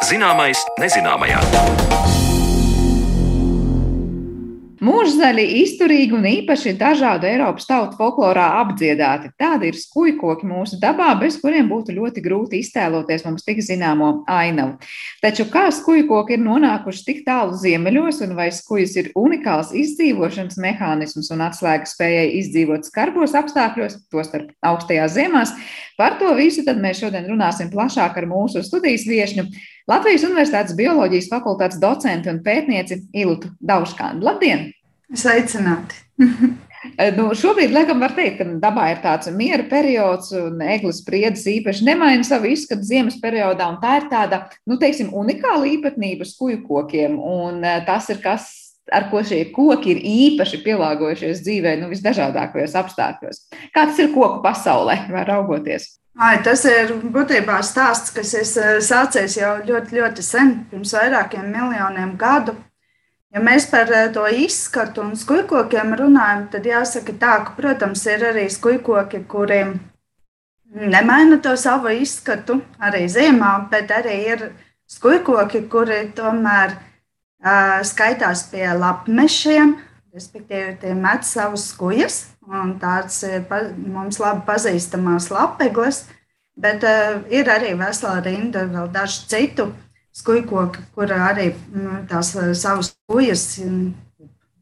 Zināmais 0.09 0.65
nezināmajā. 0.81 2.22
Mūžzaļi, 4.83 5.43
izturīgi 5.61 6.15
un 6.17 6.25
īpaši 6.27 6.73
dažādu 6.75 7.27
Eiropas 7.29 7.67
tautu 7.69 7.95
folklorā 7.95 8.49
apdziedāti. 8.59 9.29
Tādi 9.39 9.69
ir 9.71 9.77
skujkoki 9.79 10.47
mūsu 10.49 10.79
dabā, 10.81 11.13
bez 11.21 11.37
kuriem 11.39 11.69
būtu 11.69 11.93
ļoti 11.95 12.23
grūti 12.25 12.59
iztēloties 12.59 13.23
mums 13.23 13.45
tik 13.47 13.61
zināmo 13.63 14.09
ainavu. 14.27 14.75
Taču 15.23 15.45
kā 15.53 15.69
skujkoki 15.71 16.35
ir 16.35 16.43
nonākuši 16.43 17.05
tik 17.07 17.21
tālu 17.27 17.55
ziemeļos, 17.61 18.19
un 18.25 18.35
vai 18.35 18.49
skujas 18.51 18.97
ir 18.99 19.11
unikāls 19.19 19.71
izdzīvošanas 19.71 20.59
mehānisms 20.65 21.31
un 21.31 21.45
atslēga 21.47 21.87
spējai 21.87 22.33
izdzīvot 22.41 22.89
skarbos 22.89 23.37
apstākļos, 23.39 24.01
tostarp 24.11 24.51
augstajās 24.67 25.15
ziemās, 25.15 25.55
par 25.95 26.19
to 26.19 26.33
visu 26.35 26.65
mēs 26.67 26.99
šodien 27.05 27.31
runāsim 27.31 27.71
plašāk 27.71 28.19
ar 28.19 28.27
mūsu 28.27 28.65
studijas 28.67 29.07
viešņu. 29.07 29.47
Latvijas 29.89 30.23
Universitātes 30.23 30.77
bioloģijas 30.79 31.27
fakultātes 31.31 31.79
docenti 31.81 32.31
un 32.31 32.39
pētnieci 32.43 33.01
Ilūtu 33.19 33.51
Dauškānu. 33.59 34.23
Labdien! 34.23 34.69
Sveicināti! 35.13 35.99
Nu, 37.15 37.29
šobrīd, 37.31 37.71
laikam, 37.71 38.01
var 38.03 38.11
teikt, 38.11 38.41
ka 38.41 38.45
dabā 38.59 38.89
ir 38.91 38.97
tāds 38.99 39.29
miera 39.31 39.63
periods, 39.69 40.33
un 40.35 40.59
eglis 40.67 40.97
spriedzes 40.99 41.45
īpaši 41.47 41.85
nemaina 41.87 42.27
savu 42.27 42.49
izskatu 42.51 42.83
ziemas 42.83 43.15
periodā. 43.21 43.69
Tā 43.79 43.93
ir 44.01 44.09
tāda, 44.11 44.41
nu, 44.67 44.75
teiksim, 44.81 45.13
unikāla 45.15 45.69
īpatnība 45.77 46.27
skuju 46.27 46.59
kokiem, 46.67 47.15
un 47.15 47.63
eh, 47.63 47.79
tas 47.87 48.11
ir 48.11 48.19
kas, 48.19 48.49
ar 48.91 49.07
ko 49.13 49.23
šie 49.23 49.45
koki 49.55 49.95
ir 49.95 50.03
īpaši 50.11 50.59
pielāgojušies 50.65 51.39
dzīvē, 51.47 51.77
nu, 51.79 51.87
visdažādākajos 51.93 52.75
apstākļos. 52.83 53.45
Kā 53.71 53.87
tas 53.87 54.03
ir 54.03 54.11
koku 54.11 54.43
pasaulē, 54.43 55.05
vai 55.15 55.23
raugoties? 55.31 55.93
Ai, 56.13 56.35
tas 56.45 56.61
ir 56.69 56.91
būtībā 57.09 57.55
stāsts, 57.65 58.11
kas 58.13 58.33
eh, 58.37 58.75
sācies 58.85 59.33
jau 59.39 59.55
ļoti, 59.65 59.97
ļoti 59.97 60.21
sen, 60.25 60.51
pirms 60.69 60.93
vairākiem 60.93 61.47
miljoniem 61.49 62.13
gadu. 62.21 62.53
Ja 63.33 63.41
mēs 63.41 63.65
par 63.71 63.89
eh, 63.89 64.11
to 64.13 64.27
izskatu 64.29 65.01
un 65.01 65.15
skūpstiem 65.17 65.95
runājam, 65.97 66.45
tad 66.53 66.69
jāsaka, 66.69 67.15
tā, 67.17 67.33
ka, 67.47 67.55
protams, 67.57 68.05
ir 68.05 68.27
arī 68.29 68.45
skūpsti, 68.45 69.23
kuriem 69.31 69.79
nemaina 70.69 71.39
to 71.41 71.55
savu 71.57 71.89
izskatu 71.97 72.59
arī 72.77 73.07
ziemā, 73.09 73.55
bet 73.73 73.89
arī 73.89 74.19
ir 74.35 74.45
skūpsti, 74.93 75.63
kuri 75.73 75.99
tomēr 76.13 76.77
uh, 76.77 77.81
skaitās 77.81 78.45
pie 78.51 78.67
lapmešiem, 78.77 79.79
respektīvi, 80.13 80.93
met 80.99 81.25
savus 81.25 81.69
skujas 81.71 82.19
un 82.45 82.75
tāds 82.81 83.21
ir 83.25 83.45
mums 83.77 84.19
labi 84.21 84.43
pazīstamās 84.47 85.29
lapegles, 85.33 86.03
bet 86.59 86.83
uh, 86.85 87.23
ir 87.33 87.49
arī 87.49 87.73
vesela 87.79 88.21
rinda 88.21 88.67
vēl 88.69 88.91
dažu 88.93 89.25
citu 89.31 89.71
skujkoku, 90.13 90.83
kur 90.93 91.13
arī 91.15 91.53
nu, 91.73 92.03
tās 92.09 92.33
uh, 92.37 92.51
savas 92.53 92.93
kujas, 93.09 93.47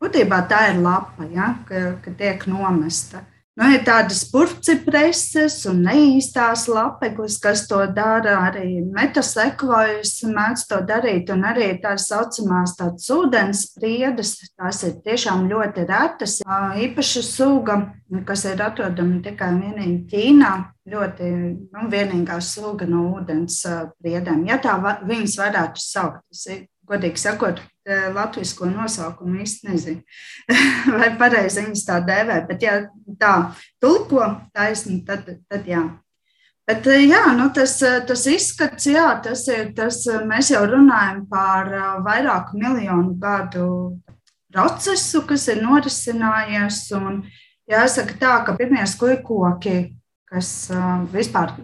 būtībā 0.02 0.40
tā 0.48 0.70
ir 0.72 0.80
lapa, 0.82 1.28
ja, 1.34 1.56
ka, 1.68 1.98
ka 2.04 2.16
tiek 2.18 2.48
nomesta. 2.48 3.26
Nu, 3.60 3.68
ir 3.76 3.82
tādas 3.84 4.22
purcipreses 4.32 5.58
un 5.68 5.82
neīstās 5.84 6.70
lapeklis, 6.72 7.36
kas 7.44 7.66
to 7.68 7.82
dara. 7.92 8.38
Arī 8.48 8.80
metasekvojas 8.96 10.14
mēdz 10.32 10.64
to 10.70 10.80
darīt, 10.88 11.34
un 11.36 11.44
arī 11.50 11.68
tā 11.84 11.98
saucamās 12.00 12.78
tādas 12.80 13.10
ūdens 13.12 13.66
priedes. 13.76 14.38
Tās 14.56 14.80
ir 14.88 14.96
tiešām 15.04 15.50
ļoti 15.52 15.84
retas. 15.90 16.38
Īpaša 16.86 17.26
suga, 17.28 17.78
kas 18.30 18.46
ir 18.48 18.64
atrodama 18.64 19.20
tikai 19.26 19.52
vienīgi 19.58 20.00
Ķīnā, 20.14 20.54
ļoti 20.96 21.34
nu, 21.36 21.86
vienīgā 21.92 22.40
suga 22.40 22.88
no 22.88 23.10
ūdens 23.18 23.60
priedēm. 24.00 24.48
Ja 24.48 24.62
tā 24.64 24.80
va, 24.80 24.96
viņas 25.04 25.36
varētu 25.44 25.84
saukt, 25.84 26.24
tas 26.32 26.48
ir 26.56 26.64
godīgi 26.88 27.20
sakot, 27.20 27.60
latviešu 27.88 28.70
nosaukumu 28.70 29.42
īsti 29.42 29.70
nezinu, 29.70 30.02
vai 30.98 31.10
pareizi 31.18 31.66
viņas 31.66 31.86
tā 31.88 32.00
dēvē. 32.06 32.38
Bet, 32.50 32.64
ja 32.66 32.78
tā 33.20 33.34
tulko 33.82 34.28
taisni, 34.54 35.02
tad, 35.06 35.28
tad 35.50 35.68
jā. 35.70 35.84
Bet, 36.70 36.86
jā, 36.86 37.24
nu 37.36 37.50
tas, 37.54 37.80
tas 38.08 38.26
izskats, 38.30 38.86
jā, 38.88 39.08
tas 39.24 39.48
ir 39.50 39.74
tas, 39.76 40.04
mēs 40.30 40.54
jau 40.54 40.62
runājam 40.70 41.26
par 41.32 41.72
vairāku 42.06 42.60
miljonu 42.62 43.16
gadu 43.20 43.68
procesu, 44.54 45.24
kas 45.28 45.48
ir 45.50 45.64
norisinājies. 45.66 46.84
Un 47.00 47.24
jāsaka 47.72 48.16
tā, 48.22 48.36
ka 48.46 48.56
pirmie 48.60 48.86
skujkoki, 48.88 49.76
kas 50.32 50.70
vispār 51.12 51.58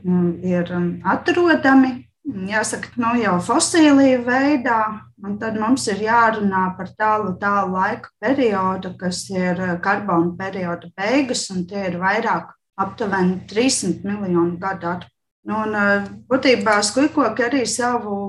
ir 0.44 0.74
atrodami, 1.06 2.07
jāsaka, 2.28 2.92
nu 3.00 3.16
jau 3.22 3.38
fosīliju 3.44 4.24
veidā, 4.28 4.82
Un 5.26 5.40
tad 5.42 5.56
mums 5.58 5.88
ir 5.90 6.04
jārunā 6.06 6.76
par 6.78 6.92
tālu, 6.94 7.32
tālu 7.42 7.74
laika 7.74 8.12
periodu, 8.22 8.92
kas 9.00 9.24
ir 9.34 9.58
eh, 9.58 9.74
karbona 9.82 10.36
perioda 10.38 10.92
beigas, 10.94 11.48
un 11.50 11.64
tie 11.66 11.88
ir 11.90 11.98
vairāk, 11.98 12.52
aptuveni 12.78 13.40
300 13.50 14.06
miljonu 14.06 14.60
gadu 14.62 14.92
atpakaļ. 14.92 15.16
Nu, 15.50 15.62
un, 15.64 15.74
eh, 15.80 16.06
būtībā 16.30 16.76
skūpstūri 16.86 17.48
arī 17.48 17.64
savu 17.66 18.20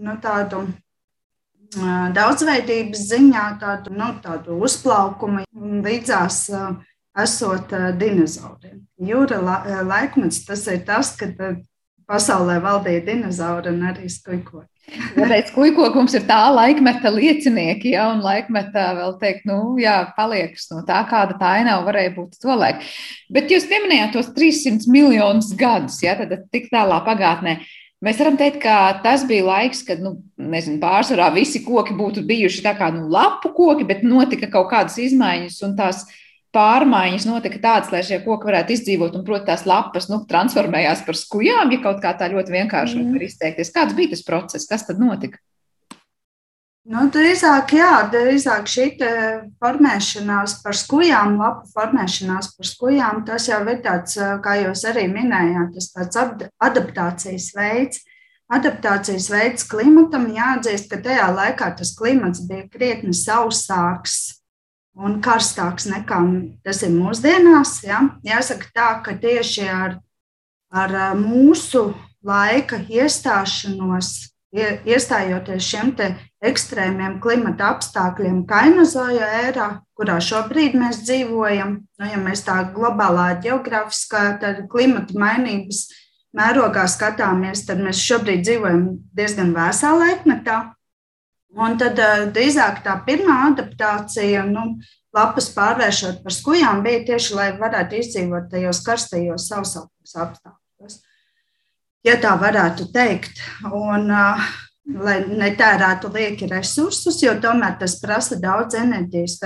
nu, 0.00 0.16
tādu 0.24 0.62
eh, 0.64 2.08
daudzveidības 2.16 3.04
ziņā, 3.12 3.44
tādu, 3.60 3.92
nu, 4.00 4.08
tādu 4.24 4.56
uzplaukumu 4.64 5.44
līdzās 5.84 6.46
esot 7.18 7.76
dinozauriem. 8.00 8.86
Jūra 9.04 9.42
laikmets 9.84 10.46
tas 10.48 10.64
ir 10.72 10.80
tas, 10.88 11.12
kad 11.18 11.36
pasaulē 12.08 12.58
valdīja 12.64 13.04
dinozauri 13.06 13.72
un 13.74 13.86
arī 13.90 14.10
skūpstūri. 14.10 14.66
Tāpēc 14.88 15.50
kuģokums 15.52 16.14
ir 16.16 16.22
tā 16.28 16.38
laikmeta 16.52 17.10
liecinieki, 17.12 17.92
ja, 17.92 18.06
un 18.14 18.22
laikmeta 18.24 18.86
vēl 18.96 19.16
teikt, 19.20 19.44
nu, 19.48 19.76
jā, 19.80 19.98
paliekas 20.16 20.70
no 20.72 20.80
tā, 20.88 21.02
kāda 21.10 21.36
tā 21.40 21.58
ainava 21.58 21.84
varēja 21.90 22.14
būt 22.16 22.38
to 22.40 22.56
laiku. 22.56 22.86
Bet 23.32 23.52
jūs 23.52 23.68
pieminējāt 23.68 24.16
tos 24.16 24.30
300 24.36 24.88
miljonus 24.92 25.52
gadus, 25.58 26.00
ja, 26.04 26.16
tad 26.16 26.32
tik 26.54 26.70
tālā 26.72 27.02
pagātnē. 27.04 27.58
Mēs 28.04 28.20
varam 28.22 28.38
teikt, 28.38 28.60
ka 28.62 29.00
tas 29.02 29.26
bija 29.28 29.44
laiks, 29.44 29.82
kad, 29.84 30.00
nu, 30.00 30.14
nezinu, 30.38 30.78
pārsvarā 30.80 31.32
visi 31.34 31.64
koki 31.66 31.96
būtu 31.98 32.22
bijuši 32.28 32.64
tā 32.64 32.76
kā, 32.78 32.92
nu, 32.94 33.08
lapu 33.12 33.50
koki, 33.56 33.84
bet 33.88 34.06
notika 34.06 34.48
kaut 34.52 34.70
kādas 34.72 34.96
izmaiņas 35.02 35.60
un 35.66 35.74
tās 35.76 36.06
pārmaiņas 36.56 37.26
notika 37.28 37.60
tādas, 37.60 37.90
lai 37.92 38.00
šie 38.06 38.20
koki 38.24 38.48
varētu 38.48 38.74
izdzīvot, 38.74 39.18
un, 39.18 39.24
protams, 39.26 39.48
tās 39.48 39.66
lapas 39.68 40.08
nu, 40.08 40.22
transformējās 40.30 41.04
par 41.06 41.18
skujām, 41.18 41.74
ja 41.74 41.82
kaut 41.84 42.00
kā 42.04 42.14
tā 42.16 42.30
ļoti 42.32 42.54
vienkārši 42.54 43.02
mm. 43.02 43.12
var 43.14 43.26
izteikties. 43.28 43.74
Kāds 43.74 43.96
bija 43.98 44.14
tas 44.14 44.24
process, 44.26 44.68
kas 44.70 44.86
tad 44.88 45.02
notika? 45.02 45.40
Nu, 46.88 47.02
drīzāk, 47.12 47.74
jā, 47.76 47.90
drīzāk 48.08 48.68
šī 48.72 48.84
formēšanās 49.60 50.54
par 50.62 50.76
skujām, 50.78 51.34
lapu 51.36 51.68
formēšanās 51.74 52.54
par 52.56 52.68
skujām, 52.70 53.18
tas 53.28 53.50
jau 53.50 53.58
ir 53.68 53.82
tāds, 53.84 54.16
kā 54.40 54.54
jūs 54.62 54.86
arī 54.88 55.04
minējāt, 55.12 55.74
tas 55.76 55.90
tāds 55.92 56.22
adaptācijas 56.64 57.50
veids. 57.58 58.00
Adaptācijas 58.48 59.28
veids 59.28 59.68
klimatam 59.68 60.30
jāatzīst, 60.32 60.88
ka 60.88 61.02
tajā 61.04 61.28
laikā 61.36 61.74
tas 61.76 61.92
klimats 61.98 62.40
bija 62.48 62.64
krietni 62.72 63.12
sausāks, 63.12 64.37
un 64.98 65.20
karstāks 65.22 65.86
nekā 65.90 66.18
tas 66.66 66.82
ir 66.82 66.92
mūsdienās. 66.94 67.78
Ja? 67.86 68.02
Jāsaka 68.26 68.72
tā, 68.74 68.88
ka 69.04 69.14
tieši 69.18 69.68
ar, 69.70 69.98
ar 70.74 70.96
mūsu 71.18 71.92
laika 72.24 72.80
iestāšanos, 72.88 74.32
iestājoties 74.52 75.66
šiem 75.68 75.92
ekstrēmiem 76.48 77.18
klimata 77.22 77.72
apstākļiem, 77.74 78.44
kainozoja 78.48 79.28
ērā, 79.44 79.68
kurā 79.98 80.18
šobrīd 80.22 80.76
mēs 80.78 81.02
dzīvojam, 81.04 81.78
nu, 81.98 82.06
ja 82.06 82.18
mēs 82.22 82.44
tā 82.46 82.60
globālā 82.74 83.32
geogrāfiskā 83.42 84.38
klimata 84.70 85.18
mainības 85.18 85.88
mērogā 86.36 86.86
skatāmies, 86.90 87.64
tad 87.66 87.82
mēs 87.82 88.00
šobrīd 88.04 88.44
dzīvojam 88.46 88.84
diezgan 89.18 89.54
vēsā 89.56 89.94
laikmetā. 89.98 90.60
Un 91.56 91.78
tad 91.80 91.96
drīzāk 92.34 92.82
tā 92.84 92.98
pirmā 93.06 93.38
adaptācija, 93.48 94.44
nu, 94.50 94.78
lapas 95.16 95.48
pārvēršot 95.54 96.22
par 96.24 96.34
skujām, 96.34 96.82
bija 96.84 97.06
tieši, 97.12 97.34
lai 97.38 97.48
varētu 97.58 98.02
izdzīvot 98.02 98.50
tajos 98.52 98.82
karstajos 98.84 99.48
sausākos 99.48 100.16
apstākļos. 100.24 101.00
Ja 102.06 102.18
tā 102.20 102.34
varētu 102.40 102.90
teikt. 102.92 103.40
Un, 103.72 104.10
uh, 104.12 104.48
lai 104.96 105.18
netērētu 105.26 106.08
lieki 106.12 106.48
resursus, 106.48 107.20
jo 107.20 107.34
tomēr 107.42 107.76
tas 107.80 107.98
prasa 108.00 108.38
daudz 108.40 108.76
enerģijas. 108.78 109.38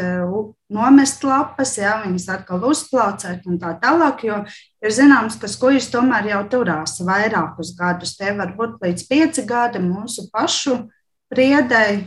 Nomest 0.72 1.24
lapas, 1.26 1.74
jā, 1.80 1.96
viņas 2.04 2.28
atkal 2.36 2.62
uzplaucēt 2.70 3.48
un 3.50 3.58
tā 3.60 3.74
tālāk, 3.82 4.22
jo 4.28 4.38
ir 4.82 4.94
zināms, 4.94 5.36
ka 5.40 5.50
skujas 5.50 5.90
tomēr 5.92 6.30
jau 6.32 6.42
turās 6.54 7.00
vairākus 7.02 7.74
gadus. 7.78 8.14
Tie 8.18 8.32
var 8.38 8.54
būt 8.58 8.78
līdz 8.84 9.06
pieci 9.10 9.46
gadi 9.48 9.82
mūsu 9.82 10.28
pašu 10.32 10.78
priedēji, 11.32 12.04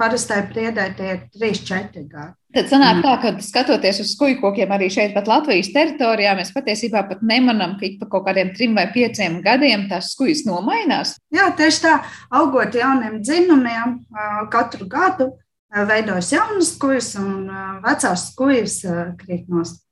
parastai 0.00 0.42
priedēji 0.50 0.96
tie 0.98 1.08
ir 1.14 1.24
trīs, 1.34 1.64
četri 1.66 2.04
gadi. 2.10 2.34
Tad 2.50 2.66
sanāk 2.66 2.98
tā, 3.04 3.12
ka 3.22 3.30
skatoties 3.46 4.00
uz 4.02 4.08
skujkokiem 4.16 4.72
arī 4.74 4.88
šeit, 4.90 5.12
pat 5.14 5.28
Latvijas 5.30 5.68
teritorijā, 5.70 6.32
mēs 6.34 6.50
patiesībā 6.50 7.04
pat 7.06 7.20
nemanām, 7.22 7.76
ka 7.78 7.86
ik 7.86 8.00
pa 8.00 8.08
kaut 8.10 8.24
kādiem 8.26 8.50
trim 8.56 8.74
vai 8.74 8.88
pieciem 8.90 9.36
gadiem 9.44 9.84
tās 9.90 10.08
skujas 10.16 10.42
nomainās. 10.48 11.14
Jā, 11.30 11.52
tieši 11.54 11.84
tā, 11.84 11.92
augot 12.40 12.74
jauniem 12.74 13.20
dzinumiem, 13.22 14.00
katru 14.50 14.88
gadu 14.90 15.28
veidojas 15.70 16.32
jaunas 16.34 16.72
skujas 16.74 17.12
un 17.20 17.46
vecās 17.84 18.26
skujas 18.32 18.80
krīt 19.20 19.46
nost. 19.52 19.84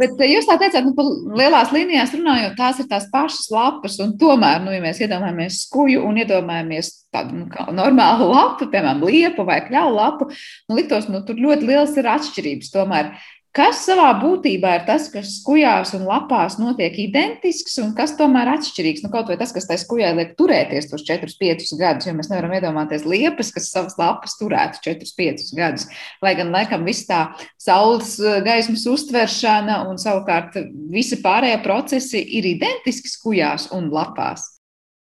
Bet 0.00 0.22
jūs 0.26 0.48
tā 0.48 0.56
teicāt, 0.60 0.86
nu, 0.86 1.06
lielās 1.38 1.72
līnijās 1.74 2.14
runājot, 2.16 2.56
tās 2.58 2.80
ir 2.82 2.88
tās 2.90 3.08
pašas 3.12 3.50
lapas. 3.54 3.98
Tomēr, 4.20 4.62
nu, 4.64 4.74
ja 4.74 4.82
mēs 4.84 5.02
iedomājamies 5.02 5.62
skuju 5.66 6.04
un 6.06 6.20
iedomājamies 6.22 6.92
tādu 7.14 7.42
nu, 7.42 7.48
normālu 7.76 8.30
lapu, 8.30 8.70
piemēram, 8.70 9.04
liepu 9.06 9.46
vai 9.48 9.60
kļauju 9.66 9.96
lapu, 9.96 10.30
nu, 10.30 10.78
liktos, 10.78 11.10
nu, 11.10 11.22
tur 11.26 11.40
ļoti 11.40 11.68
liels 11.70 11.96
ir 12.00 12.10
atšķirības. 12.14 12.72
Tomēr 12.74 13.14
Kas 13.50 13.80
savā 13.82 14.12
būtībā 14.20 14.76
ir 14.76 14.82
tas, 14.86 15.08
kas 15.10 15.32
skujās 15.40 15.90
un 15.96 16.04
lapās 16.06 16.54
notiek 16.60 16.94
identisks, 17.02 17.80
un 17.82 17.88
kas 17.98 18.12
tomēr 18.14 18.46
atšķirīgs? 18.52 19.02
Nu, 19.02 19.10
kaut 19.10 19.26
vai 19.26 19.34
tas, 19.40 19.50
kas 19.50 19.66
tai 19.66 19.74
skujai 19.80 20.12
liek 20.14 20.36
turēties 20.38 20.86
tos 20.92 21.02
4-5 21.08 21.74
gadus, 21.80 22.06
jo 22.06 22.14
mēs 22.14 22.30
nevaram 22.30 22.54
iedomāties 22.54 23.02
liepas, 23.10 23.50
kas 23.56 23.72
savas 23.72 23.98
lapas 23.98 24.38
turētu 24.38 24.78
4-5 24.86 25.50
gadus. 25.58 25.88
Lai 26.22 26.36
gan, 26.38 26.54
laikam, 26.54 26.86
viss 26.86 27.08
tā 27.10 27.24
saules 27.58 28.14
eh, 28.22 28.38
gaismas 28.46 28.86
uztveršana 28.86 29.80
un 29.90 29.98
savukārt 29.98 30.54
visi 30.94 31.18
pārējie 31.18 31.58
procesi 31.66 32.22
ir 32.38 32.46
identiski 32.52 33.10
skujās 33.10 33.66
un 33.74 33.90
lapās. 33.90 34.46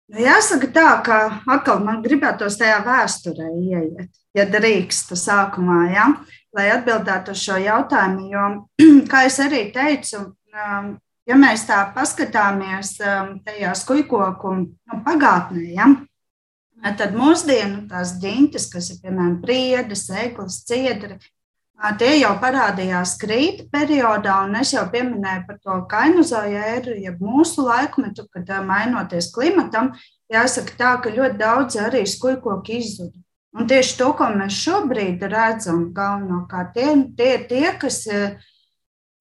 Nu, 0.08 0.22
jāsaka 0.24 0.72
tā, 0.72 0.88
ka 1.04 1.20
atkal 1.52 1.82
man 1.84 2.00
gribētos 2.00 2.56
tajā 2.56 2.80
vēsturē 2.86 3.52
ieiet, 3.60 4.14
ja 4.40 4.48
drīkst 4.48 5.12
sākumā. 5.20 5.82
Ja? 5.92 6.06
Lai 6.58 6.72
atbildētu 6.74 7.34
uz 7.36 7.44
šo 7.44 7.60
jautājumu. 7.62 8.28
Jo, 8.32 8.48
kā 9.12 9.24
jau 9.28 9.46
arī 9.48 9.68
teicu, 9.76 10.24
um, 10.54 10.92
ja 11.28 11.40
mēs 11.40 11.68
tā 11.70 11.84
paskatāmies 11.96 12.98
um, 13.04 13.38
tajā 13.46 13.74
skujkoku 13.78 14.54
nu, 14.60 15.02
pagātnē, 15.06 15.64
ja, 15.78 15.90
tad 16.98 17.16
mūsdienu 17.18 17.88
tās 17.90 18.18
ģintas, 18.22 18.70
kas 18.74 18.92
ir 18.94 19.02
piemēram 19.04 19.40
priedes, 19.44 20.08
eglis, 20.14 20.62
ciedri, 20.68 21.18
tie 22.00 22.14
jau 22.18 22.34
parādījās 22.42 23.16
krīta 23.22 23.68
periodā, 23.74 24.42
un 24.48 24.58
es 24.62 24.74
jau 24.74 24.86
pieminēju 24.90 25.46
par 25.48 25.60
to 25.62 25.78
kainozoju 25.92 26.62
ēru, 26.74 26.98
jeb 27.04 27.22
mūsu 27.22 27.66
laikmetu, 27.68 28.28
kad 28.34 28.50
mainoties 28.66 29.30
klimatam, 29.34 29.94
jāsaka 30.34 30.78
tā, 30.78 30.96
ka 31.04 31.14
ļoti 31.14 31.38
daudz 31.38 31.78
arī 31.82 32.06
skujkoki 32.10 32.82
izzuda. 32.82 33.18
Un 33.58 33.66
tieši 33.66 33.96
to, 33.98 34.12
ko 34.14 34.28
mēs 34.38 34.54
šobrīd 34.62 35.24
redzam, 35.32 35.88
galvenokārt 35.96 36.76
tie, 36.76 36.92
tie 37.18 37.30
ir 37.40 37.46
tie, 37.50 37.64
kas 37.82 38.04
eh, 38.06 38.36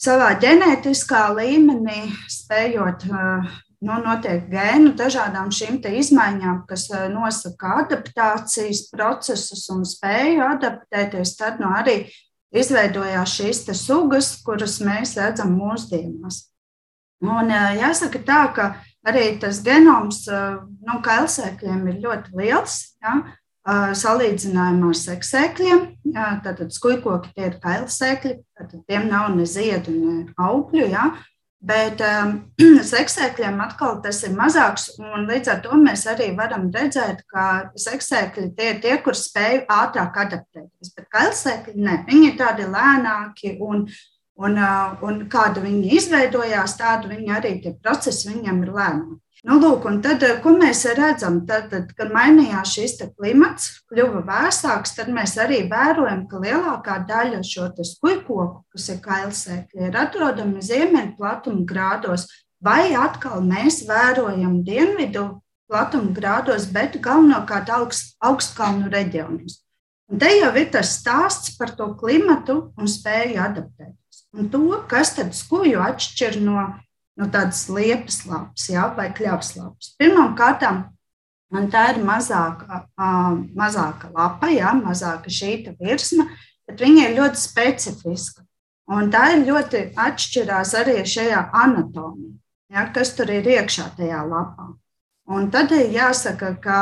savā 0.03 0.35
ģenētiskā 0.42 1.22
līmenī 1.38 2.03
spējot 2.29 3.07
eh, 3.09 3.46
nu, 3.87 3.96
notiek 4.05 4.44
gēnu 4.53 4.92
dažādām 4.99 5.49
šīm 5.57 5.79
izmaiņām, 5.88 6.66
kas 6.68 6.85
eh, 6.92 7.07
nosaka 7.14 7.79
adaptācijas 7.85 8.83
procesus 8.92 9.64
un 9.72 9.87
spēju 9.88 10.44
adaptēties. 10.51 11.33
Tad 11.40 11.64
nu, 11.64 11.72
arī 11.72 12.03
izveidojās 12.53 13.38
šīs 13.38 13.64
sugas, 13.81 14.35
kuras 14.44 14.77
mēs 14.85 15.16
redzam 15.16 15.57
mūsdienās. 15.57 16.42
Un, 17.25 17.49
jāsaka 17.81 18.20
tā, 18.20 18.44
ka 18.53 18.68
arī 19.09 19.38
tas 19.40 19.64
genoms 19.64 20.27
nu, 20.29 21.01
kailsēkļiem 21.01 21.88
ir 21.88 22.01
ļoti 22.05 22.37
liels. 22.37 22.79
Ja? 23.01 23.16
Salīdzinājumā 23.67 24.91
ar 24.93 24.99
seksēkļiem. 25.01 25.87
Tātad 26.45 26.75
skujkoki 26.75 27.33
tie 27.35 27.49
ir 27.51 27.57
kailsēkļi, 27.63 28.35
tad 28.59 28.77
tiem 28.87 29.09
nav 29.11 29.33
ne 29.35 29.47
ziedu, 29.49 29.95
ne 29.95 30.37
augļu. 30.39 30.87
Ja? 30.93 31.11
Bet 31.67 32.03
um, 32.05 32.35
seksēkļiem 32.93 33.59
atkal 33.65 33.99
tas 34.05 34.21
ir 34.29 34.37
mazāks, 34.39 34.91
un 35.03 35.27
līdz 35.27 35.51
ar 35.55 35.63
to 35.65 35.79
mēs 35.81 36.05
arī 36.13 36.31
varam 36.37 36.69
redzēt, 36.75 37.25
ka 37.33 37.73
seksēkļi 37.81 38.51
tie 38.59 38.71
ir 38.75 38.83
tie, 38.85 38.95
kur 39.03 39.19
spēj 39.19 39.65
ātrāk 39.65 40.21
adaptēties. 40.27 40.93
Bet 40.95 41.09
kailsēkļi 41.17 41.77
ne, 41.81 41.99
viņi 42.07 42.31
ir 42.31 42.39
tādi 42.39 42.69
lēnāki, 42.71 43.57
un, 43.67 43.87
un, 44.39 44.59
un 45.09 45.23
kāda 45.33 45.65
viņi 45.65 45.97
izveidojās, 45.99 46.79
tādu 46.79 47.11
viņi 47.17 47.39
arī 47.41 47.57
tie 47.65 47.75
procesi 47.81 48.31
viņiem 48.31 48.63
ir 48.63 48.75
lēnāki. 48.77 49.23
Nu, 49.44 49.59
lūk, 49.61 49.85
tad, 50.01 50.22
eh, 50.25 50.38
ko 50.40 50.55
mēs 50.57 50.87
redzam, 50.96 51.42
tad, 51.46 51.68
tad, 51.68 51.90
kad 51.99 52.12
mainījās 52.14 52.72
šis 52.72 52.96
klimats, 53.18 53.83
kļuva 53.90 54.22
vēsāks, 54.25 54.94
tad 54.96 55.11
mēs 55.12 55.37
arī 55.37 55.66
vērojam, 55.68 56.25
ka 56.31 56.40
lielākā 56.40 56.96
daļa 57.09 57.42
šo 57.44 57.68
skujkoku, 57.77 58.64
kas 58.72 58.88
ir 58.88 59.03
kailsēkļi, 59.05 59.88
ir 59.90 59.99
atrodami 60.01 60.64
ziemeļu 60.64 61.16
platuma 61.18 61.66
grādos, 61.68 62.27
vai 62.64 62.94
atkal 62.96 63.44
mēs 63.44 63.85
vērojam 63.85 64.62
dienvidu 64.64 65.29
platuma 65.68 66.16
grādos, 66.16 66.70
bet 66.72 66.96
galvenokārt 67.03 67.70
augst, 67.77 68.16
augstkalnu 68.25 68.88
reģionos. 68.88 69.61
Un 70.09 70.20
te 70.22 70.31
jau 70.31 70.53
ir 70.55 70.70
tas 70.70 70.96
stāsts 71.01 71.57
par 71.59 71.75
to 71.77 71.90
klimatu 71.99 72.70
un 72.79 72.88
spēju 72.88 73.40
adaptēties. 73.42 74.27
Un 74.37 74.49
to, 74.53 74.62
kas 74.88 75.16
tad 75.16 75.35
skuju 75.35 75.83
atšķir 75.83 76.38
no 76.44 76.68
nu, 77.17 77.29
tādas 77.33 77.67
liepas 77.73 78.21
lapas 78.29 78.69
ja, 78.71 78.87
vai 78.97 79.09
kļavas 79.15 79.55
lapas. 79.59 79.93
Pirmkārt, 80.01 80.65
tā 81.73 81.85
ir 81.93 82.03
mazāka, 82.05 82.83
mazāka 83.57 84.11
lapa, 84.15 84.51
ja, 84.53 84.75
mazāka 84.77 85.33
šī 85.33 85.59
virsma, 85.81 86.29
bet 86.69 86.83
viņa 86.83 87.09
ir 87.09 87.19
ļoti 87.21 87.43
specifiska. 87.43 88.45
Un 88.87 89.11
tā 89.11 89.33
ir 89.35 89.47
ļoti 89.49 89.83
atšķirās 89.99 90.75
arī 90.79 91.01
šajā 91.03 91.49
anatomijā, 91.59 92.37
ja, 92.71 92.87
kas 92.95 93.17
tur 93.19 93.33
ir 93.35 93.49
iekšā 93.57 93.91
tajā 93.99 94.23
lapā. 94.29 94.71
Un 95.27 95.49
tad 95.51 95.73
ir 95.75 95.91
jāsaka, 95.91 96.53
ka 96.63 96.79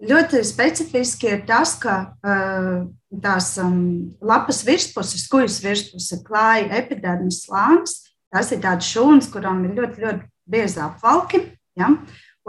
ļoti 0.00 0.40
specifiski 0.48 1.28
ir 1.34 1.42
tas, 1.48 1.74
ka 1.80 2.14
tās 2.22 3.50
um, 3.60 4.14
lapas 4.24 4.62
virspuses, 4.64 5.26
kujas 5.28 5.60
virspuses 5.60 6.24
klāja 6.24 6.70
epidermis 6.80 7.42
slānis, 7.44 7.98
Tas 8.32 8.52
ir 8.54 8.62
tāds 8.64 8.88
šūns, 8.88 9.28
kuram 9.32 9.64
ir 9.66 9.76
ļoti, 9.76 10.02
ļoti 10.06 10.28
biezi 10.48 10.80
apvalki. 10.80 11.42
Ja? 11.78 11.90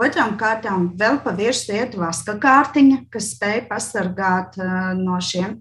Otram 0.00 0.34
kārtām 0.40 0.88
vēl 0.98 1.20
pa 1.22 1.34
virsmu 1.36 1.76
iet 1.76 1.94
vaska 1.98 2.34
kārtiņa, 2.42 3.04
kas 3.12 3.34
spēj 3.36 3.66
pasargāt 3.68 4.58
no 4.98 5.20
šiem 5.22 5.54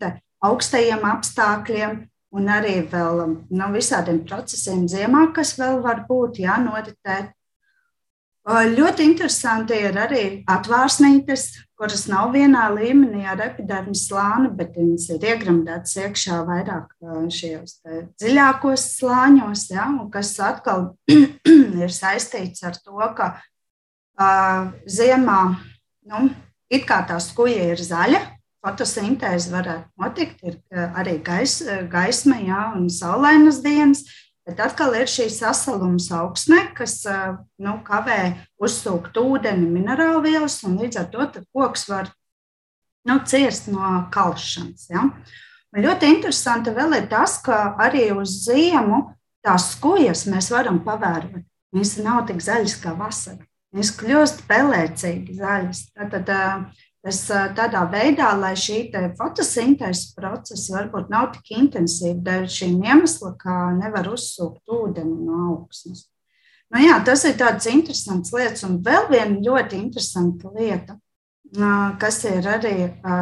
augstajiem 0.43 1.03
apstākļiem 1.05 1.99
un 2.33 2.49
arī 2.49 2.79
vēl 2.89 3.21
no 3.53 3.69
visādiem 3.75 4.23
procesiem 4.25 4.87
ziemā, 4.89 5.27
kas 5.35 5.53
vēl 5.59 5.83
var 5.85 6.05
būt 6.07 6.41
jānoritēt. 6.41 7.29
Ļoti 8.43 9.05
interesanti 9.07 9.77
ir 9.79 9.95
arī 9.95 10.23
atvārsnītes, 10.51 11.45
kuras 11.79 12.09
nav 12.11 12.33
vienā 12.35 12.65
līmenī 12.75 13.23
ar 13.31 13.39
epidermis 13.45 14.01
slāni, 14.09 14.49
bet 14.51 14.75
viņas 14.75 15.05
ir 15.15 15.23
iegremdētas 15.31 15.95
iekšā 16.01 16.41
vairāk 16.49 16.91
šajos 17.31 17.77
dziļākos 18.19 18.83
slāņos, 18.97 19.63
ja, 19.71 19.87
kas 20.11 20.33
atkal 20.43 20.89
ir 21.83 21.95
saistīts 21.95 22.67
ar 22.67 22.75
to, 22.83 22.99
ka 23.15 23.29
uh, 23.39 24.73
ziemā 24.91 25.41
nu, 26.11 26.27
it 26.67 26.83
kā 26.89 26.99
tā 27.07 27.21
skuja 27.23 27.71
ir 27.71 27.79
zaļa, 27.79 28.19
fotosintēze 28.63 29.51
varētu 29.51 30.03
notikt, 30.03 30.43
ir 30.43 30.59
arī 30.95 31.17
gais, 31.23 31.61
gaisma 31.91 32.39
ja, 32.43 32.61
un 32.75 32.89
saulainas 32.91 33.63
dienas, 33.63 34.03
Bet 34.43 34.59
atkal 34.59 34.91
ir 34.99 35.07
šī 35.07 35.29
sasalums 35.31 36.09
augsne, 36.11 36.65
kas 36.75 36.97
nu, 37.63 37.77
kavē 37.87 38.33
uzsūkt 38.59 39.15
ūdeni, 39.21 39.69
minerālvielas, 39.71 40.57
un 40.67 40.75
līdz 40.81 40.99
ar 40.99 41.07
to 41.13 41.27
koks 41.55 41.87
var 41.87 42.11
nu, 43.07 43.21
ciest 43.23 43.69
no 43.71 44.03
kalšanas. 44.11 44.89
Ja? 44.91 45.07
Un 45.73 45.85
ļoti 45.87 46.11
interesanti 46.11 46.73
vēl 46.75 46.99
ir 46.99 47.07
tas, 47.11 47.37
ka 47.45 47.77
arī 47.81 48.09
uz 48.17 48.35
ziemu 48.43 49.05
tās 49.43 49.71
skujas 49.77 50.27
mēs 50.27 50.51
varam 50.51 50.83
pavērot. 50.83 51.43
viņas 51.73 51.97
nav 52.03 52.25
tik 52.27 52.43
zaļas 52.43 52.75
kā 52.83 52.93
vasarā. 52.99 53.47
Viņas 53.73 53.91
kļūst 53.97 54.43
pelēcīgi 54.49 55.39
zaļas. 55.39 55.79
Tad, 55.97 56.29
tas 57.03 57.19
tādā 57.57 57.83
veidā, 57.91 58.29
lai 58.39 58.53
šī 58.55 58.85
fotosintēzes 59.19 60.13
procesa 60.15 60.77
varbūt 60.77 61.11
nav 61.11 61.33
tik 61.35 61.51
intensīva, 61.57 62.21
dēļ 62.23 62.47
šīm 62.57 62.83
iemesla, 62.87 63.33
kā 63.39 63.57
nevar 63.75 64.07
uzsūkt 64.13 64.71
ūdeni 64.71 65.25
no 65.27 65.41
augsnes. 65.51 66.07
Nu, 66.73 66.79
jā, 66.81 66.95
tas 67.05 67.25
ir 67.27 67.35
tāds 67.37 67.67
interesants 67.69 68.31
lietas, 68.33 68.63
un 68.65 68.79
vēl 68.81 69.09
viena 69.11 69.43
ļoti 69.45 69.77
interesanta 69.77 70.49
lieta, 70.55 70.95
kas 72.01 72.23
ir 72.25 72.47
arī 72.49 72.75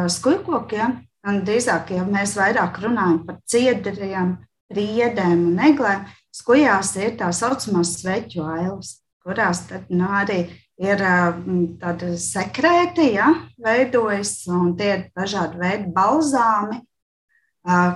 skujkokiem, 0.08 0.94
un 1.28 1.42
drīzāk, 1.44 1.92
ja 1.98 2.06
mēs 2.06 2.38
vairāk 2.38 2.80
runājam 2.86 3.20
par 3.26 3.42
ciedriem, 3.50 4.36
riedēm 4.72 5.46
un 5.50 5.60
eglēm, 5.68 6.06
skujās 6.32 6.94
ir 6.96 7.18
tā 7.20 7.28
saucamās 7.36 7.98
sveķu 7.98 8.46
ailes, 8.46 9.00
kurās 9.22 9.66
tad, 9.68 9.90
nu, 9.92 10.06
arī 10.08 10.46
ir 10.46 10.54
tādi 10.82 12.12
sekrēti, 12.18 13.12
ja, 13.14 13.28
veidojas, 13.62 14.34
un 14.50 14.74
tie 14.78 14.90
ir 14.96 15.04
dažādi 15.14 15.60
veidi 15.60 15.92
balzāmi, 15.94 16.80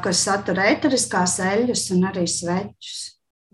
kas 0.04 0.22
satur 0.28 0.60
eteriskās 0.62 1.38
eļļas 1.42 1.84
un 1.96 2.08
arī 2.12 2.26
sveķus. 2.30 3.02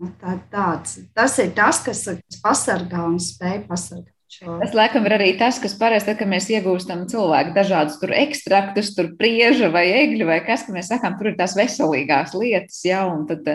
Nu, 0.03 0.09
tā, 0.19 0.35
tāds. 0.51 0.99
Tas 1.15 1.37
ir 1.41 1.53
tas, 1.57 1.79
kas 1.85 2.05
pasargā 2.43 3.05
un 3.07 3.19
spēj 3.21 3.63
pasargāt. 3.69 4.12
Tas, 4.41 4.73
laikam, 4.75 5.05
ir 5.07 5.13
arī 5.15 5.27
tas, 5.39 5.59
kas 5.61 5.75
parasti, 5.77 6.09
tad, 6.09 6.17
kad 6.19 6.29
mēs 6.31 6.47
iegūstam 6.51 7.03
cilvēku 7.11 7.53
dažādus 7.55 7.99
tur 8.01 8.13
ekstraktus, 8.17 8.93
tur 8.97 9.11
prieža 9.19 9.69
vai 9.73 9.85
egļu 10.01 10.27
vai 10.29 10.39
kas, 10.45 10.65
ka 10.65 10.75
mēs 10.75 10.89
sakām, 10.91 11.17
tur 11.19 11.31
ir 11.31 11.37
tās 11.39 11.55
veselīgās 11.57 12.33
lietas, 12.37 12.79
jā, 12.87 13.03
un 13.09 13.25
tad 13.29 13.47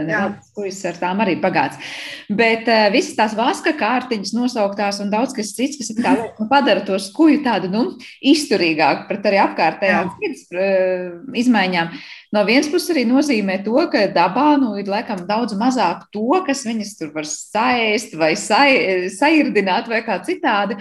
kuģis 0.57 0.81
ar 0.91 1.01
tām 1.01 1.25
arī 1.25 1.39
pagāts. 1.43 1.81
Bet 2.29 2.69
uh, 2.71 2.87
visas 2.95 3.17
tās 3.19 3.37
vaska 3.39 3.75
kārtiņas 3.79 4.35
nosauktās 4.37 5.03
un 5.05 5.13
daudz 5.13 5.35
kas 5.37 5.55
cits, 5.57 5.81
kas 5.81 5.93
nu, 5.99 6.49
padara 6.51 6.85
to 6.87 6.99
skuju 7.03 7.43
tādu, 7.47 7.73
nu, 7.73 7.85
izturīgāku 8.23 9.09
pret 9.11 9.29
arī 9.33 9.43
apkārtējām 9.49 10.15
uh, 10.15 11.37
izmaiņām. 11.43 11.93
No 12.35 12.43
vienas 12.45 12.69
puses 12.69 12.93
arī 12.93 13.07
nozīmē 13.09 13.63
to, 13.65 13.79
ka 13.89 14.05
dabā 14.13 14.59
nu, 14.61 14.75
ir 14.77 14.89
laikam 14.91 15.23
daudz 15.29 15.55
mazāk 15.57 16.05
to, 16.13 16.27
kas 16.45 16.67
viņas 16.69 16.91
tur 16.99 17.13
var 17.15 17.25
saēst 17.25 18.13
vai 18.21 18.35
sa, 18.37 18.67
sairdināt 19.15 19.89
vai 19.89 20.03
kā 20.05 20.19
citādi. 20.27 20.77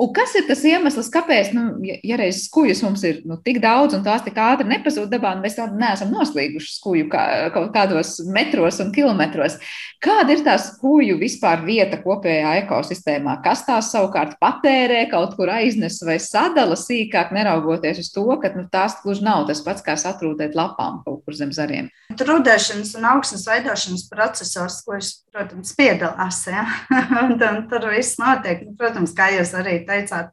Un 0.00 0.08
kas 0.16 0.32
ir 0.38 0.46
tas 0.48 0.62
iemesls, 0.64 1.10
kāpēc, 1.12 1.50
nu, 1.52 1.62
ja, 1.84 2.16
reiz 2.16 2.46
skujas 2.46 2.80
mums 2.80 3.02
ir 3.04 3.18
nu, 3.28 3.36
tik 3.44 3.58
daudz 3.60 3.98
un 3.98 4.04
tās 4.06 4.22
tik 4.24 4.38
ātri 4.40 4.64
nepazūd 4.70 5.10
dabā, 5.12 5.34
un 5.36 5.42
mēs 5.44 5.58
vēl 5.58 5.74
neesam 5.76 6.14
noslīguši 6.14 6.72
skuju 6.78 7.08
kā, 7.12 7.24
kaut 7.52 7.68
kādos 7.74 8.14
metros 8.32 8.80
un 8.80 8.94
kilometros? 8.94 9.58
Kāda 10.00 10.32
ir 10.32 10.40
tā 10.46 10.54
skuju 10.56 11.18
vispār 11.20 11.66
vieta 11.66 11.98
kopējā 12.00 12.54
ekosistēmā? 12.62 13.36
Kas 13.44 13.66
tās 13.66 13.90
savukārt 13.92 14.38
patērē, 14.40 15.02
kaut 15.12 15.36
kur 15.36 15.52
aiznes 15.52 16.00
vai 16.06 16.16
sadala 16.16 16.78
sīkāk, 16.80 17.34
neraugoties 17.36 18.00
uz 18.00 18.08
to, 18.14 18.24
ka 18.40 18.54
nu, 18.56 18.64
tās 18.72 18.96
gluži 19.04 19.26
nav 19.26 19.44
tas 19.50 19.60
pats, 19.66 19.84
kā 19.84 19.98
satrūdēt 20.00 20.56
lapām 20.56 21.02
kaut 21.04 21.20
kur 21.26 21.36
zem 21.36 21.52
zariem? 21.52 21.92
Trūdēšanas 22.16 22.96
un 22.96 23.04
augsnes 23.12 23.44
veidošanas 23.52 24.08
procesos, 24.08 24.80
ko 24.86 24.96
es, 24.96 25.18
protams, 25.34 25.72
piedalās, 25.78 26.42
ja? 26.50 26.66
un, 27.22 27.38
tur 27.70 27.88
viss 27.94 28.20
notiek. 28.20 28.66
Nu, 28.66 28.76
protams, 28.78 29.14
kā 29.16 29.30
jūs 29.36 29.54
arī 29.58 29.80
teicāt, 29.88 30.32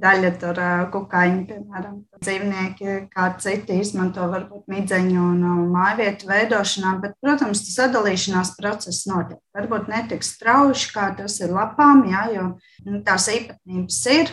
daļa 0.00 0.30
tur 0.40 0.58
kukaiņi, 0.92 1.40
piemēram, 1.48 1.96
dzīvnieki, 2.22 2.96
kā 3.12 3.26
citi 3.42 3.80
izmanto 3.82 4.26
varbūt 4.30 4.70
midzeņu 4.70 5.24
un 5.24 5.42
mājvietu 5.74 6.28
veidošanā, 6.30 6.94
bet, 7.02 7.16
protams, 7.22 7.64
tas 7.66 7.76
sadalīšanās 7.82 8.54
process 8.58 9.08
notiek. 9.10 9.40
Varbūt 9.56 9.90
netik 9.92 10.24
strauši, 10.26 10.92
kā 10.94 11.10
tas 11.18 11.40
ir 11.42 11.52
lapām, 11.56 12.06
jā, 12.10 12.28
jo 12.36 12.46
nu, 12.86 13.02
tās 13.06 13.28
īpatnības 13.32 14.00
ir. 14.14 14.32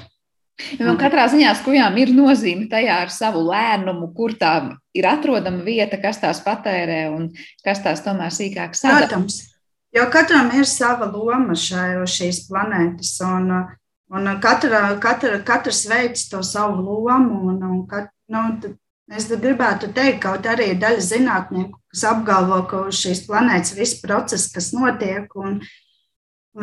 Un 0.81 0.95
katrā 0.97 1.27
ziņā 1.29 1.51
skujām 1.59 1.99
ir 2.01 2.09
nozīme 2.17 2.65
tajā 2.71 2.95
ar 3.03 3.11
savu 3.13 3.43
lēnumu, 3.45 4.07
kur 4.17 4.33
tā 4.39 4.55
ir 4.97 5.05
atrodama 5.05 5.61
vieta, 5.67 5.99
kas 6.01 6.17
tās 6.23 6.41
patērē 6.45 7.03
un 7.13 7.29
kas 7.65 7.83
tās 7.85 8.01
tomēr 8.05 8.33
sīkāk 8.33 8.73
sadala. 8.77 9.21
Jo 9.97 10.07
katram 10.13 10.53
ir 10.53 10.69
sava 10.69 11.09
loma 11.09 11.57
šai, 11.57 11.89
šīs 12.05 12.45
planētas. 12.47 13.17
Un, 13.25 13.51
Un 14.09 14.27
katra, 14.39 14.95
katra, 15.03 15.41
katrs 15.43 15.85
veids 15.89 16.29
to 16.29 16.43
savu 16.43 16.81
lomu. 16.81 17.49
Un, 17.51 17.63
un 17.63 17.81
kat, 17.87 18.07
nu, 18.31 18.43
es 19.11 19.27
gribētu 19.31 19.91
teikt, 19.95 20.21
ka 20.23 20.37
arī 20.53 20.69
daļa 20.79 21.03
zinātnieku, 21.03 21.75
kas 21.91 22.05
apgalvo, 22.07 22.61
ka 22.71 22.85
uz 22.87 23.01
šīs 23.01 23.25
planētas 23.27 23.75
viss 23.75 23.99
process, 23.99 24.47
kas 24.53 24.71
notiek, 24.75 25.27
un 25.35 25.59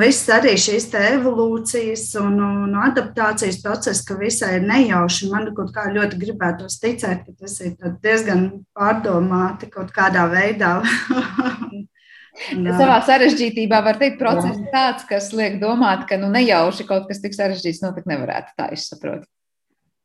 viss 0.01 0.31
arī 0.33 0.55
šīs 0.57 0.89
evolūcijas 0.97 2.07
un, 2.23 2.41
un 2.41 2.79
adaptācijas 2.87 3.61
process, 3.61 4.01
ka 4.09 4.17
visai 4.17 4.55
ir 4.57 4.69
nejauši. 4.71 5.29
Man 5.35 5.53
kaut 5.59 5.77
kā 5.77 5.91
ļoti 5.93 6.25
gribētos 6.25 6.81
ticēt, 6.81 7.27
ka 7.29 7.45
tas 7.45 7.61
ir 7.61 7.77
diezgan 8.01 8.49
pārdomāti 8.73 9.69
kaut 9.69 9.93
kādā 9.93 10.25
veidā. 10.33 10.79
Savā 12.35 12.99
sarežģītībā 13.07 13.79
var 13.85 13.99
teikt, 14.01 14.19
process 14.19 14.59
ir 14.59 14.71
tāds, 14.73 15.07
kas 15.09 15.31
liek 15.37 15.61
domāt, 15.63 16.05
ka 16.09 16.19
nu, 16.19 16.29
nejauši 16.35 16.87
kaut 16.89 17.07
kas 17.11 17.23
tik 17.23 17.37
sarežģīts 17.37 17.83
notikt 17.85 18.11
nevarētu. 18.11 18.55
Tā 18.59 18.71
es 18.75 18.89
saprotu. 18.91 19.29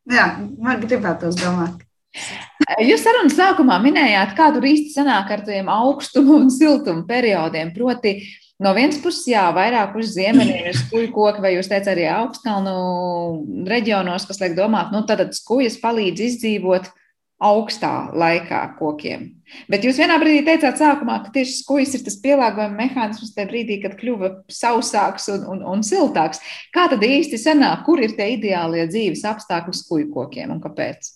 Jā, 0.10 0.32
man 0.62 0.82
gribētos 0.84 1.38
domāt. 1.42 1.82
Jūs 2.90 3.02
sarunas 3.06 3.38
sākumā 3.38 3.80
minējāt, 3.82 4.36
kā 4.38 4.50
tur 4.54 4.66
īsti 4.66 4.94
sanāk 4.94 5.34
ar 5.34 5.44
tiem 5.46 5.70
augstumu 5.74 6.38
un 6.44 6.54
siltumu 6.54 7.06
periodiem. 7.10 7.74
Proti, 7.76 8.16
no 8.62 8.74
vienas 8.78 9.02
puses, 9.02 9.26
jā, 9.32 9.48
vairāk 9.56 9.98
uz 10.00 10.14
ziemeļiem 10.16 10.70
ir 10.70 10.78
skuju 10.78 11.12
koki, 11.16 11.44
vai 11.44 11.56
jūs 11.56 11.70
teicat 11.72 11.94
arī 11.96 12.08
augstkalnu 12.14 13.66
reģionos, 13.70 14.28
kas 14.30 14.42
liek 14.44 14.58
domāt, 14.58 14.94
nu 14.94 15.04
tad 15.10 15.26
skujas 15.38 15.80
palīdz 15.82 16.26
izdzīvot 16.30 16.90
augstā 17.40 18.10
laikā 18.14 18.62
kokiem. 18.80 19.30
Bet 19.72 19.86
jūs 19.88 19.98
vienā 20.02 20.20
brīdī 20.22 20.44
teicāt, 20.46 20.78
sākumā, 20.78 21.22
ka 21.24 21.32
tieši 21.34 21.62
skujas 21.62 21.96
ir 21.98 22.04
tas 22.06 22.20
pielāgojuma 22.22 22.84
mehānisms 22.84 23.32
tajā 23.36 23.50
brīdī, 23.50 23.80
kad 23.84 23.96
kļuva 24.00 24.34
sausāks 24.52 25.30
un, 25.34 25.46
un, 25.56 25.64
un 25.74 25.86
siltāks. 25.86 26.44
Kā 26.76 26.90
tad 26.92 27.06
īsti 27.06 27.40
sanāk, 27.42 27.86
kur 27.88 28.04
ir 28.04 28.18
tie 28.18 28.34
ideālie 28.36 28.86
dzīves 28.92 29.24
apstākļi 29.32 29.80
skuju 29.80 30.12
kokiem 30.14 30.58
un 30.58 30.62
kāpēc? 30.64 31.16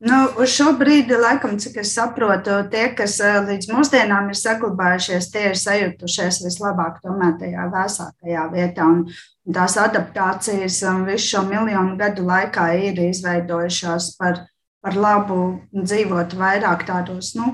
Nu, 0.00 0.18
uz 0.40 0.48
šo 0.54 0.70
brīdi, 0.80 1.12
laikam, 1.20 1.58
cik 1.60 1.74
es 1.82 1.90
saprotu, 1.92 2.54
tie, 2.72 2.86
kas 2.96 3.18
eh, 3.20 3.34
līdz 3.44 3.66
mūsdienām 3.68 4.30
ir 4.32 4.38
saglabājušies, 4.40 5.28
tie 5.28 5.42
ir 5.50 5.58
sajutušies 5.60 6.38
vislabāk 6.46 7.02
tomēr 7.04 7.34
tajā 7.42 7.66
vēsākajā 7.74 8.46
vietā. 8.54 8.86
Un, 8.88 9.02
un 9.44 9.58
tās 9.58 9.76
adaptācijas 9.80 10.78
visu 11.04 11.26
šo 11.26 11.44
miljonu 11.50 11.98
gadu 12.00 12.24
laikā 12.30 12.70
ir 12.86 13.02
izveidojušās 13.10 14.14
par 14.16 14.46
par 14.84 14.96
labu 14.96 15.40
dzīvot 15.74 16.34
vairāk 16.40 16.86
tādos 16.88 17.34
nu, 17.36 17.52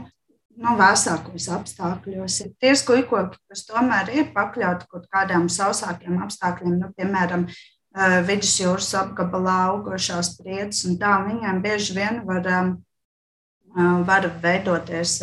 nu, 0.57 0.75
vēsākos 0.79 1.49
apstākļos. 1.57 2.41
Ir 2.45 2.53
tie 2.63 2.75
skujkoki, 2.79 3.41
kas 3.51 3.67
tomēr 3.69 4.13
ir 4.15 4.31
pakļauti 4.37 4.89
kaut 4.91 5.09
kādām 5.13 5.51
sausākiem 5.53 6.21
apstākļiem, 6.25 6.79
nu, 6.81 6.91
piemēram, 6.97 7.47
eh, 7.51 8.19
vidusjūras 8.29 8.93
apgabalā 9.03 9.59
augošās 9.73 10.37
priedes, 10.41 10.85
un 10.89 10.99
tā 11.03 11.19
viņiem 11.27 11.63
bieži 11.63 11.99
vien 11.99 12.25
var, 12.27 12.47
eh, 12.47 12.75
var 14.11 14.31
veidoties 14.43 15.21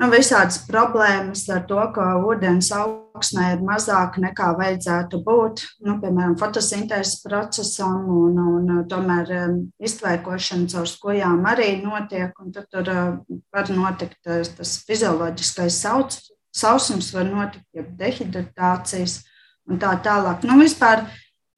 nu, 0.00 0.08
visādas 0.12 0.58
problēmas 0.68 1.44
ar 1.52 1.64
to, 1.68 1.80
ka 1.94 2.06
ūdens 2.28 2.68
augsnē 2.76 3.48
ir 3.54 3.64
mazāk 3.64 4.18
nekā 4.22 4.52
vajadzētu 4.58 5.20
būt, 5.24 5.64
nu, 5.86 5.96
piemēram, 6.02 6.36
fotosintēzes 6.40 7.22
procesam, 7.24 8.04
un, 8.12 8.38
un 8.40 8.84
tomēr 8.90 9.32
um, 9.40 9.58
iztvēkošana 9.82 10.70
caur 10.72 10.88
skojām 10.90 11.44
arī 11.48 11.70
notiek, 11.82 12.32
un 12.42 12.52
tad 12.54 12.68
tur 12.72 12.90
uh, 12.92 13.38
var 13.54 13.72
notikt 13.72 14.18
tas, 14.24 14.52
tas 14.58 14.76
fizioloģiskais 14.88 15.80
sauc, 15.86 16.18
sausums, 16.56 17.12
var 17.16 17.28
notikt 17.28 17.66
ja 17.76 17.84
dehidratācijas 18.00 19.22
un 19.66 19.80
tā 19.82 19.96
tālāk. 20.04 20.44
Nu, 20.46 20.58
vispār, 20.60 21.06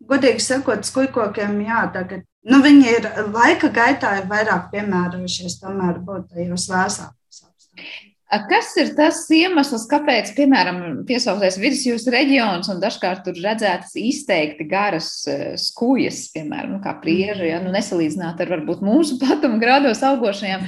godīgi 0.08 0.42
sakot, 0.42 0.86
skujkokiem, 0.86 1.58
jā, 1.66 1.84
tagad, 1.94 2.26
nu, 2.48 2.62
viņi 2.64 2.92
ir 2.94 3.10
laika 3.34 3.70
gaitā 3.74 4.14
ir 4.22 4.30
vairāk 4.30 4.70
piemērojušies 4.74 5.58
tomēr 5.62 5.98
būt 6.06 6.30
tajos 6.36 6.70
vēsākos 6.70 7.42
apstākļos. 7.50 8.07
Kas 8.28 8.74
ir 8.76 8.90
tas 8.92 9.22
iemesls, 9.32 9.86
kāpēc, 9.88 10.34
piemēram, 10.36 10.80
piesaucies 11.08 11.56
vidusjūras 11.62 12.04
reģions 12.12 12.68
un 12.68 12.80
dažkārt 12.82 13.22
tur 13.24 13.38
redzētas 13.40 13.94
izteikti 13.96 14.66
garas 14.68 15.08
e, 15.24 15.36
skūjas, 15.56 16.26
piemēram, 16.34 16.74
nu, 16.74 16.80
kā 16.84 16.92
prieža, 17.00 17.46
ja, 17.48 17.60
nu, 17.64 17.72
nesalīdzināt 17.72 18.42
ar 18.44 18.52
varbūt 18.52 18.82
mūsu 18.84 19.16
platuma 19.22 19.56
grādos 19.62 20.04
augošajiem. 20.04 20.66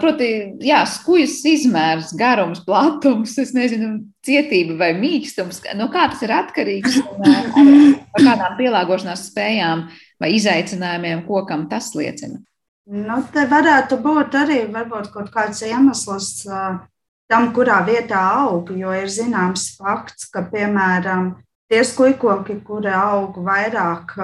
Proti, 0.00 0.28
jā, 0.64 0.80
skūjas 0.90 1.36
izmērs, 1.46 2.14
garums, 2.18 2.64
platums, 2.64 3.36
es 3.38 3.52
nezinu, 3.54 3.98
cietība 4.24 4.78
vai 4.80 4.88
mīkstums, 4.96 5.60
no 5.78 5.90
kā 5.92 6.06
tas 6.10 6.24
ir 6.24 6.32
atkarīgs 6.34 6.96
un 7.02 7.28
ar 7.28 7.52
kādām 8.16 8.56
pielāgošanās 8.58 9.28
spējām 9.28 9.84
vai 10.22 10.32
izaicinājumiem 10.38 11.26
kokam 11.28 11.68
tas 11.70 11.92
liecina. 11.98 12.40
Nu, 12.90 13.20
te 13.30 13.44
varētu 13.46 14.00
būt 14.02 14.34
arī 14.34 14.58
varbūt 14.72 15.12
kaut 15.14 15.30
kāds 15.30 15.60
iemesls 15.62 16.42
tam, 17.30 17.52
kurā 17.54 17.78
vietā 17.86 18.18
aug. 18.42 18.72
Jo 18.74 18.90
ir 18.98 19.06
zināms 19.06 19.68
fakts, 19.78 20.26
ka, 20.32 20.42
piemēram, 20.50 21.30
tie 21.70 21.84
skujkoki, 21.86 22.58
kuri 22.66 22.90
aug 22.90 23.38
vairāk 23.46 24.16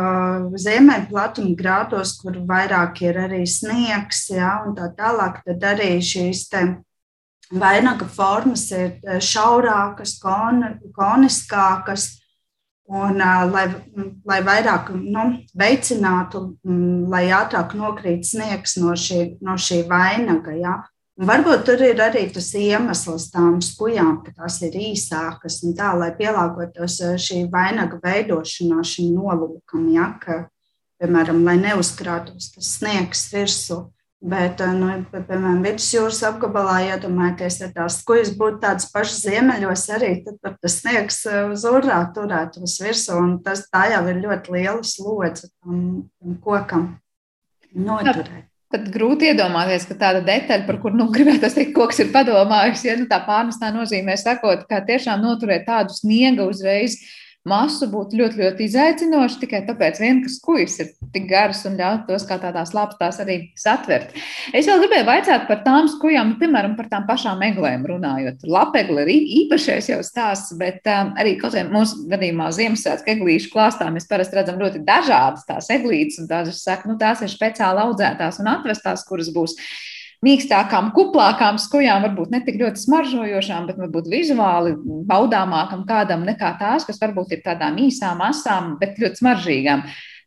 ziemeļplatuma 0.59 1.55
grādos, 1.57 2.17
kur 2.19 2.41
vairāk 2.51 2.99
ir 3.07 3.23
arī 3.29 3.45
sniegs, 3.47 4.27
ja, 4.35 4.59
un 4.67 4.75
tā 4.77 4.91
tālāk, 4.99 5.39
tad 5.47 5.65
arī 5.77 5.95
šīs 6.03 6.49
vainaga 7.55 8.11
formas 8.11 8.67
ir 8.75 8.99
šaurākas, 9.23 10.19
kon, 10.21 10.65
koniskākas. 10.99 12.18
Un, 12.89 13.19
lai, 13.53 13.67
lai 14.25 14.39
vairāk 14.41 14.95
nu, 14.97 15.25
veicinātu, 15.61 16.41
um, 16.65 17.03
lai 17.13 17.27
ātrāk 17.37 17.75
nokrīt 17.77 18.25
sniegs 18.25 18.79
no 18.81 18.95
šī, 18.97 19.35
no 19.45 19.59
šī 19.61 19.83
vainaga. 19.91 20.55
Ja? 20.57 20.77
Un 21.19 21.29
varbūt 21.29 21.67
tur 21.69 21.83
ir 21.85 22.01
arī 22.01 22.23
tas 22.33 22.49
iemesls 22.57 23.27
tām 23.35 23.59
skujām, 23.61 24.23
ka 24.25 24.33
tās 24.39 24.61
ir 24.65 24.77
īsākas 24.79 25.61
un 25.67 25.77
tā, 25.77 25.91
lai 26.01 26.13
pielāgotos 26.17 27.01
šī 27.27 27.43
vainaga 27.53 27.99
veidošanā 28.05 28.85
šim 28.87 29.13
nolūkam, 29.19 29.89
ja, 29.93 30.13
ka, 30.23 30.47
piemēram, 31.03 31.43
lai 31.45 31.59
neuzkrātos 31.61 32.53
tas 32.55 32.73
sniegs 32.79 33.27
virsū. 33.35 33.83
Bet, 34.19 34.59
eh, 34.59 34.73
nu, 34.75 34.89
piemēram, 35.15 35.61
vidusjūras 35.63 36.25
apgabalā 36.27 36.81
iedomājieties, 36.89 37.61
ja 37.63 37.69
tās 37.71 38.01
skujas 38.01 38.33
būtu 38.35 38.59
tādas 38.65 38.89
pašas 38.91 39.21
ziemeļos, 39.29 39.85
arī 39.95 40.11
tad 40.25 40.57
tas 40.59 40.79
sniegs 40.81 41.21
eh, 41.31 41.45
uz 41.53 41.63
urā 41.71 42.01
turētos 42.17 42.81
virsū, 42.83 43.15
un 43.15 43.37
tas 43.45 43.63
tā 43.71 43.85
jau 43.93 44.03
ir 44.11 44.19
ļoti 44.25 44.57
liela 44.57 44.83
slodze 44.83 45.53
tam, 45.53 45.85
tam 46.19 46.35
kokam 46.43 46.89
noturēt. 47.79 48.49
Pat 48.69 48.91
grūti 48.93 49.31
iedomāties, 49.31 49.87
ka 49.89 49.95
tāda 50.03 50.25
detaļa, 50.27 50.67
par 50.67 50.81
kuru 50.83 50.99
nu, 50.99 51.07
gribētu 51.15 51.49
teikt, 51.55 51.73
koks 51.79 52.03
ir 52.03 52.11
padomājusi, 52.13 52.91
ja 52.91 52.99
nu, 52.99 53.07
tā 53.09 53.23
pārnestā 53.25 53.71
nozīmē 53.73 54.19
sakot, 54.19 54.67
ka 54.69 54.83
tiešām 54.85 55.23
noturēt 55.23 55.65
tādu 55.71 55.95
sniega 55.95 56.45
uzreiz 56.51 56.99
masu 57.49 57.89
būtu 57.91 58.19
ļoti, 58.19 58.41
ļoti 58.43 58.67
izaicinoši 58.69 59.41
tikai 59.43 59.63
tāpēc, 59.67 60.01
vien, 60.03 60.21
ka 60.25 60.33
skujas 60.33 60.79
ir 60.83 60.93
tik 61.15 61.29
garas 61.31 61.65
un 61.69 61.79
ļaut 61.79 62.07
tos 62.09 62.27
kā 62.29 62.39
tādās 62.43 62.75
lapstās 62.77 63.21
arī 63.25 63.39
satvert. 63.59 64.15
Es 64.53 64.69
vēl 64.69 64.83
gribēju 64.85 65.09
vaicāt 65.09 65.49
par 65.49 65.63
tām 65.67 65.89
skujām, 65.91 66.37
piemēram, 66.41 66.77
par 66.79 66.91
tām 66.93 67.09
pašām 67.09 67.43
eglēm 67.49 67.87
runājot. 67.89 68.47
Lapegli 68.49 69.05
ir 69.09 69.29
īpašais 69.43 69.91
jau 69.93 70.01
stāsts, 70.07 70.55
bet 70.61 70.87
um, 70.93 71.15
arī 71.19 71.37
kaut 71.41 71.57
kā 71.57 71.65
mūsu 71.69 72.07
gadījumā 72.13 72.51
Ziemassvētku 72.55 73.15
eglīšu 73.17 73.53
klāstā 73.55 73.91
mēs 73.95 74.09
parasti 74.11 74.39
redzam 74.39 74.61
ļoti 74.63 74.85
dažādas 74.87 75.47
tās 75.49 75.71
eglītes, 75.75 76.21
un 76.23 76.31
dažas 76.31 76.63
saka, 76.65 76.91
nu 76.91 76.99
tās 77.01 77.25
ir 77.25 77.33
speciāli 77.33 77.85
audzētās 77.85 78.43
un 78.43 78.53
atvestās, 78.55 79.07
kuras 79.09 79.33
būs 79.35 79.57
mīkstākām, 80.27 80.91
kuplākām 80.97 81.59
skujām, 81.63 82.03
varbūt 82.09 82.33
ne 82.35 82.43
tik 82.47 82.59
ļoti 82.61 82.83
smaržojošām, 82.83 83.69
bet 83.71 83.79
varbūt 83.79 84.11
vizuāli 84.11 84.75
baudāmākam 85.09 85.85
kādam 85.89 86.27
nekā 86.27 86.57
tās, 86.59 86.87
kas 86.89 86.99
varbūt 87.03 87.37
ir 87.37 87.45
tādām 87.47 87.79
īsām, 87.85 88.23
asām, 88.27 88.75
bet 88.81 88.99
ļoti 88.99 89.23
smaržīgām. 89.23 89.85
Eh, 89.87 90.18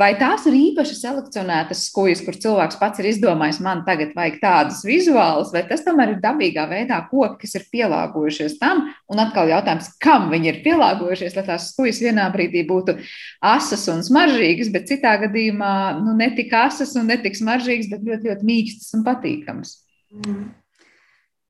vai 0.00 0.08
tās 0.18 0.46
ir 0.48 0.56
īpaši 0.56 0.96
selekcionētas 0.98 1.84
skujas, 1.90 2.22
kur 2.24 2.34
cilvēks 2.40 2.78
pats 2.80 3.02
ir 3.02 3.10
izdomājis, 3.12 3.60
man 3.62 3.84
tagad 3.86 4.14
vajag 4.16 4.40
tādas 4.42 4.80
vizuālas, 4.86 5.52
vai 5.54 5.62
tas 5.68 5.84
tomēr 5.86 6.14
ir 6.14 6.20
dabīgā 6.24 6.66
veidā 6.70 6.98
koki, 7.10 7.44
kas 7.44 7.54
ir 7.60 7.66
pielāgojušies 7.72 8.58
tam? 8.62 8.86
Un 9.12 9.22
atkal 9.22 9.52
jautājums, 9.52 9.92
kam 10.02 10.28
viņi 10.32 10.50
ir 10.50 10.60
pielāgojušies, 10.66 11.38
lai 11.38 11.46
tās 11.52 11.70
skujas 11.72 12.02
vienā 12.02 12.26
brīdī 12.34 12.66
būtu 12.66 12.98
asas 13.44 13.86
un 13.92 14.02
smaržīgas, 14.06 14.72
bet 14.74 14.90
citā 14.90 15.16
gadījumā 15.26 15.72
nu, 16.02 16.16
ne 16.18 16.32
tik 16.36 16.54
asas 16.56 16.96
un 16.98 17.12
ne 17.12 17.20
tik 17.22 17.38
smaržīgas, 17.38 17.92
bet 17.92 18.06
ļoti, 18.08 18.32
ļoti 18.32 18.50
mīkstas 18.50 18.96
un 18.98 19.06
patīkamas. 19.06 19.76
Mm. 20.16 20.46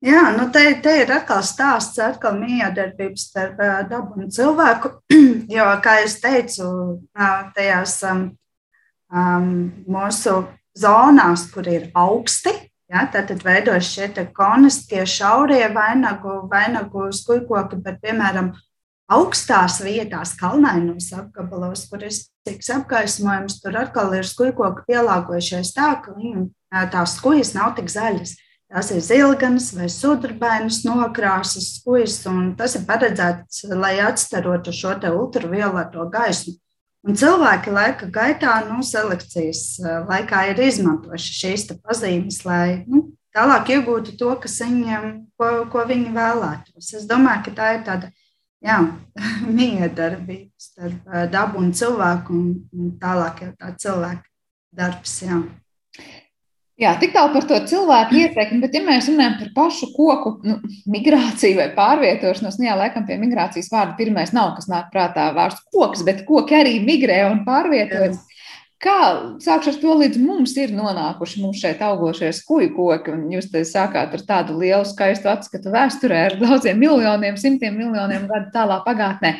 Jā, 0.05 0.27
nu 0.37 0.45
te, 0.53 0.61
te 0.77 0.91
ir 1.01 1.09
atkal 1.09 1.41
stāsts, 1.41 1.97
atkal 1.97 2.35
miedarbības 2.37 3.23
starp 3.31 3.61
dabu 3.89 4.21
un 4.21 4.29
cilvēku. 4.33 4.93
Jo, 5.57 5.65
kā 5.81 6.01
jau 6.01 6.09
teicu, 6.21 6.65
tajās 7.55 7.93
um, 8.05 8.25
mūsu 9.87 10.33
zonās, 10.77 11.47
kur 11.53 11.69
ir 11.71 11.87
augsti, 11.95 12.51
ja, 12.91 13.05
tad 13.09 13.31
veidojas 13.41 13.89
šie 13.89 14.27
koniskie, 14.35 15.05
šaurie 15.07 15.63
vainagu, 15.73 16.41
vainagu 16.51 17.07
skujkoki, 17.15 17.79
bet, 17.81 18.01
piemēram, 18.03 18.51
augstās 19.07 19.79
vietās, 19.81 20.35
kalnainos 20.37 21.09
apgabalos, 21.15 21.87
kur 21.89 22.03
ir 22.03 22.13
sīks 22.13 22.69
apgaismojums, 22.75 23.61
tur 23.63 23.79
atkal 23.79 24.13
ir 24.19 24.27
skujkoki 24.27 24.83
pielāgojušies 24.91 25.71
tā, 25.73 25.93
ka 26.03 26.13
viņu 26.19 26.49
tās 26.91 27.15
skujas 27.17 27.55
nav 27.55 27.73
tik 27.79 27.89
zaļas. 27.91 28.35
Tās 28.67 28.89
ir 28.91 28.99
zilganas 28.99 29.69
vai 29.71 29.87
sudrabainas 29.87 30.81
nokrāsas 30.83 31.69
skujas, 31.77 32.19
un 32.27 32.49
tas 32.59 32.75
ir 32.75 32.83
paredzēts, 32.87 33.63
lai 33.71 33.95
atstarotu 34.03 34.73
šo 34.75 34.97
ultravioleto 35.13 36.03
gaismu. 36.11 36.57
Un 37.07 37.15
cilvēki 37.15 37.71
laika 37.71 38.09
gaitā, 38.11 38.57
nu, 38.67 38.81
selekcijas 38.83 39.61
eh, 39.79 39.99
laikā 40.09 40.41
ir 40.51 40.59
izmantojuši 40.65 41.35
šīs 41.37 41.63
pazīmes, 41.79 42.41
lai 42.43 42.83
nu, 42.89 43.05
tālāk 43.35 43.71
iegūtu 43.77 44.17
to, 44.19 44.33
kas 44.43 44.57
viņiem, 44.65 45.05
ko, 45.39 45.51
ko 45.71 45.85
viņi 45.87 46.11
vēlētos. 46.17 46.89
Es 46.99 47.05
domāju, 47.07 47.45
ka 47.45 47.53
tā 47.59 47.69
ir 47.77 47.85
tāda 47.87 48.11
jā, 48.65 48.81
miedarbība 49.59 50.51
starp 50.59 51.07
eh, 51.13 51.29
dabu 51.31 51.63
un 51.63 51.71
cilvēku, 51.71 52.41
un, 52.75 52.91
tālāk 52.99 53.45
jau 53.45 53.53
tā 53.61 53.71
cilvēka 53.85 54.27
darbs. 54.75 55.15
Jā. 55.23 55.39
Jā, 56.77 56.91
tik 57.01 57.15
tālu 57.15 57.33
par 57.33 57.45
to 57.49 57.57
cilvēku 57.71 58.17
ietekmi, 58.21 58.61
bet, 58.61 58.75
ja 58.77 58.83
mēs 58.85 59.09
runājam 59.09 59.39
par 59.39 59.51
pašu 59.55 59.89
koku 59.95 60.35
nu, 60.45 60.59
migrāciju 60.93 61.57
vai 61.57 61.71
pārvietošanos, 61.77 62.59
nu, 62.59 62.67
jā, 62.69 62.77
laikam 62.77 63.07
pie 63.07 63.17
migrācijas 63.21 63.71
vārda 63.73 63.97
pirmais 63.97 64.33
nav, 64.35 64.53
kas 64.57 64.69
nāk 64.69 64.91
prātā 64.93 65.31
vārds 65.33 65.63
koks, 65.73 66.05
bet 66.05 66.21
koki 66.27 66.57
arī 66.59 66.77
migrē 66.85 67.23
un 67.31 67.41
pārvietojas. 67.47 68.21
Kā 68.77 68.97
sākšu 69.41 69.71
ar 69.71 69.77
to, 69.81 69.93
līdz 70.03 70.19
mums 70.21 70.51
ir 70.61 70.69
nonākuši 70.77 71.41
mums 71.41 71.63
šeit 71.63 71.79
augošie 71.81 72.29
skuju 72.37 72.69
koki, 72.75 73.15
un 73.15 73.23
jūs 73.33 73.49
te 73.49 73.63
sākāt 73.65 74.13
ar 74.13 74.25
tādu 74.27 74.59
lielu 74.59 74.85
skaistu 74.85 75.31
atskatu 75.33 75.73
vēsturē 75.73 76.19
ar 76.27 76.37
daudziem 76.37 76.77
miljoniem, 76.77 77.41
simtiem 77.41 77.73
miljoniem 77.73 78.29
gadu 78.29 78.53
tālā 78.53 78.77
pagātnē. 78.85 79.33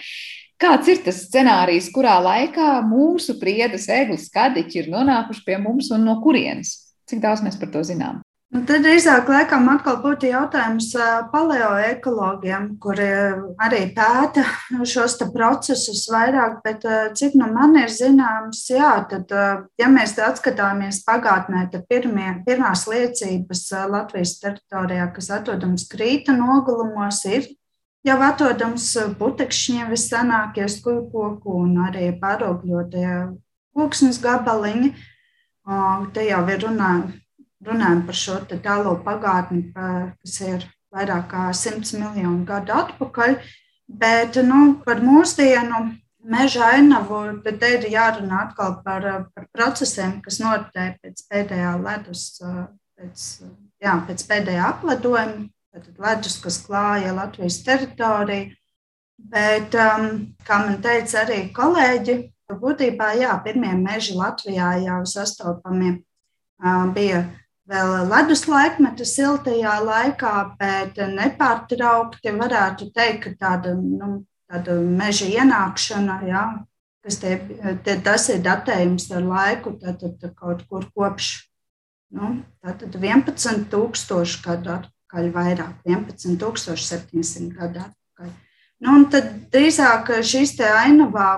Kāds 0.58 0.90
ir 0.90 1.06
tas 1.06 1.22
scenārijs, 1.28 1.92
kurā 1.94 2.18
laikā 2.18 2.80
mūsu 2.90 3.38
priedes 3.38 3.86
eglis 3.94 4.26
skadiķi 4.32 4.82
ir 4.82 4.92
nonākuši 4.96 5.46
pie 5.46 5.62
mums 5.62 5.94
un 5.94 6.10
no 6.10 6.18
kurienes? 6.26 6.87
Cik 7.08 7.22
daudz 7.24 7.44
mēs 7.46 7.60
par 7.60 7.72
to 7.72 7.84
zinām? 7.88 8.24
Nu, 8.48 8.62
tad 8.64 8.86
drīzāk 8.86 9.28
laikam 9.28 9.66
atkal 9.68 9.98
būtu 10.00 10.30
jautājums 10.30 10.94
paleoekologiem, 11.34 12.70
kuri 12.80 13.08
arī 13.60 13.82
pēta 13.96 14.46
šos 14.88 15.18
procesus 15.34 16.06
vairāk, 16.08 16.62
bet 16.64 16.86
cik 17.20 17.36
nu 17.36 17.50
man 17.52 17.76
ir 17.76 17.92
zināms, 17.92 18.62
jā, 18.72 18.94
tad, 19.12 19.34
ja 19.76 19.90
mēs 19.92 20.16
atskatāmies 20.16 21.02
pagātnē, 21.08 21.66
tad 21.74 21.84
pirmie, 21.92 22.30
pirmās 22.48 22.86
liecības 22.88 23.66
Latvijas 23.92 24.38
teritorijā, 24.40 25.10
kas 25.12 25.28
atrodams 25.42 25.84
krīta 25.92 26.36
nogulumos, 26.38 27.26
ir 27.28 27.52
jau 28.08 28.18
atrodams 28.24 28.94
putekšņi 29.20 29.90
vissanākie 29.92 30.70
skujkoku 30.72 31.60
un 31.66 31.76
arī 31.90 32.14
pārogļotie 32.24 33.12
koksnes 33.76 34.24
gabaliņi. 34.24 34.96
Te 36.16 36.24
jau 36.24 36.42
ir 36.48 36.62
runā, 36.64 36.90
runājumi 37.68 38.06
par 38.08 38.16
šo 38.16 38.40
tālo 38.64 38.96
pagātni, 39.04 39.66
kas 39.76 40.36
ir 40.46 40.68
vairāk 40.96 41.30
kā 41.34 41.48
100 41.52 42.00
miljonu 42.00 42.46
gadu 42.48 42.76
atpakaļ. 42.78 43.40
Bet 43.88 44.40
nu, 44.44 44.62
par 44.86 45.00
mūsdienu 45.04 45.82
meža 46.28 46.72
ainavu 46.76 47.22
tad 47.44 47.64
ir 47.68 47.88
jārunā 47.92 48.46
atkal 48.48 48.80
par, 48.86 49.08
par 49.36 49.48
procesiem, 49.56 50.18
kas 50.24 50.42
notiek 50.44 50.98
pēc 51.04 51.24
pēdējā 51.32 51.74
ledus, 51.84 52.24
pēc, 52.98 53.28
jā, 53.84 53.98
pēc 54.08 54.26
pēdējā 54.32 54.72
apledojuma. 54.74 55.48
Tad 55.78 56.00
ledus, 56.02 56.40
kas 56.42 56.56
klāja 56.66 57.12
Latvijas 57.14 57.60
teritoriju. 57.66 58.56
Bet, 59.18 59.74
um, 59.74 60.10
kā 60.46 60.58
man 60.62 60.78
teica 60.82 61.24
arī 61.24 61.38
kolēģi, 61.54 62.16
Būtībā, 62.48 63.12
jā, 63.20 63.34
pirmie 63.44 63.74
meži 63.76 64.14
Latvijā 64.16 64.78
jau 64.80 65.02
sastopami 65.04 65.98
bija 66.96 67.26
vēl 67.68 68.08
ledus 68.08 68.46
laikmeta 68.48 69.04
siltajā 69.04 69.74
laikā, 69.84 70.34
bet 70.60 70.96
nepārtraukti 71.12 72.32
varētu 72.38 72.88
teikt, 72.96 73.26
ka 73.26 73.34
tāda, 73.42 73.76
nu, 73.76 74.24
tāda 74.48 74.78
meža 74.80 75.28
ienākšana, 75.28 76.22
jā, 76.30 76.46
kas 77.04 77.20
te, 77.20 77.36
te, 77.84 77.98
tas 78.08 78.30
ir 78.32 78.40
datējums 78.48 79.12
ar 79.12 79.28
laiku, 79.28 79.76
tad, 79.84 80.00
tad 80.00 80.32
kaut 80.40 80.64
kur 80.72 80.88
kopš 80.96 81.34
nu, 82.16 82.38
11,000 82.64 84.42
gadu 84.48 84.76
atpakaļ, 84.80 85.32
vairāk 85.36 85.84
11,700 85.84 87.52
gadu 87.60 87.84
atpakaļ. 87.84 87.94
Nu, 88.78 88.94
un 88.94 89.08
tad 89.10 89.30
drīzāk 89.54 90.12
šīs 90.22 90.54
ainavā 90.62 91.30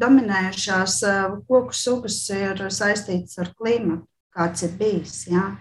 dominējušās 0.00 0.96
koku 1.46 1.76
sugas 1.76 2.24
ir 2.34 2.64
saistītas 2.74 3.38
ar 3.38 3.52
klimatu, 3.54 4.08
kāds 4.34 4.64
ir 4.66 4.72
bijis. 4.78 5.20
Ja. 5.30 5.52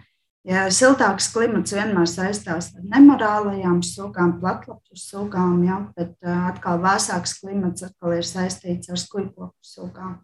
Ja 0.47 0.63
siltāks 0.73 1.27
klimats 1.33 1.75
vienmēr 1.75 2.07
saistās 2.09 2.71
ar 2.73 2.85
nemorālajām 2.89 3.81
sūkām, 3.85 4.37
platlapju 4.39 4.97
sūkām, 4.97 5.59
ja, 5.67 5.81
bet 5.99 6.15
atkal 6.23 6.79
vēsāks 6.81 7.35
klimats 7.41 7.83
atkal 7.85 8.15
ir 8.15 8.25
saistīts 8.25 8.89
ar 8.89 8.97
skujkoku 8.97 9.53
sūkām. 9.61 10.15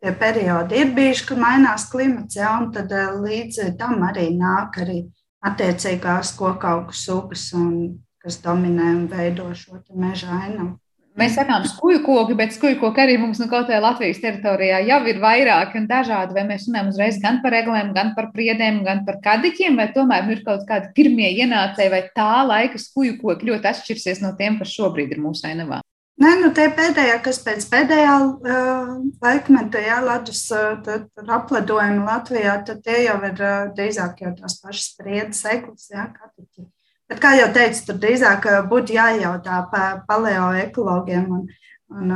Tie 0.00 0.12
periodi 0.16 0.82
ir 0.82 0.92
bijuši, 0.96 1.24
kad 1.30 1.40
mainās 1.40 1.86
klimats, 1.92 2.36
ja, 2.36 2.50
un 2.58 2.68
tad 2.74 2.92
līdz 2.92 3.76
tam 3.80 4.02
arī 4.04 4.30
nāk 4.36 4.80
arī 4.82 4.98
attiecīgās 5.46 6.34
kokaugu 6.36 6.92
sūkas, 6.96 7.46
un, 7.56 8.00
kas 8.20 8.38
dominē 8.44 8.92
un 8.98 9.08
veido 9.10 9.48
šo 9.56 9.80
meža 9.96 10.30
ainavu. 10.44 10.76
Mēs 11.18 11.34
sakām, 11.34 11.64
skuju 11.66 12.04
koki, 12.04 12.36
bet 12.38 12.54
skuju 12.54 12.78
koki 12.80 13.02
arī 13.02 13.16
mums 13.18 13.40
nu, 13.42 13.48
kaut 13.50 13.66
kādā 13.66 13.80
Latvijas 13.82 14.20
teritorijā 14.22 14.78
jau 14.86 15.00
ir 15.10 15.18
vairāki 15.20 15.80
un 15.80 15.88
dažādi. 15.90 16.36
Vai 16.36 16.44
mēs 16.48 16.68
runājam 16.68 16.92
uzreiz 16.92 17.18
gan 17.20 17.40
par 17.42 17.56
eglēm, 17.58 17.90
gan 17.96 18.14
par 18.16 18.30
priedēm, 18.36 18.80
gan 18.86 19.02
par 19.08 19.18
kadiķiem, 19.24 19.76
vai 19.80 19.90
tomēr 19.96 20.24
nu, 20.28 20.36
ir 20.36 20.44
kaut 20.46 20.64
kādi 20.70 20.92
pirmie 20.96 21.32
ienācēji, 21.42 21.92
vai 21.92 22.02
tā 22.16 22.30
laika 22.46 22.80
skuju 22.80 23.18
koki 23.20 23.50
ļoti 23.50 23.72
atšķirsies 23.72 24.22
no 24.22 24.32
tiem, 24.38 24.60
kas 24.62 24.72
šobrīd 24.78 25.12
ir 25.16 25.22
mūsu 25.24 25.50
ainavā? 25.50 25.82
Nē, 26.20 26.34
nu 26.42 26.50
tie 26.56 26.66
pēdējā, 26.76 27.18
kas 27.24 27.38
pēc 27.42 27.64
pēdējā 27.72 28.16
uh, 28.22 28.90
laikmeta, 29.24 29.80
jā, 29.80 30.02
ledus 30.04 30.42
uh, 30.52 30.90
apledojuma 31.24 32.04
Latvijā, 32.04 32.58
tad 32.68 32.82
tie 32.84 33.06
jau 33.06 33.16
ir 33.24 33.40
uh, 33.40 33.70
drīzāk 33.76 34.20
jau 34.26 34.34
tās 34.36 34.60
pašas 34.60 34.92
priedes, 35.00 35.40
eklas, 35.48 35.88
jā, 35.88 36.10
katiķi. 36.12 36.68
Bet, 37.10 37.18
kā 37.18 37.32
jau 37.34 37.48
teicu, 37.50 37.80
tur 37.88 37.96
drīzāk 37.98 38.44
būtu 38.70 38.94
jājautā 38.94 39.64
paleoekologiem, 40.06 41.24
un, 41.34 41.48
un, 41.90 42.12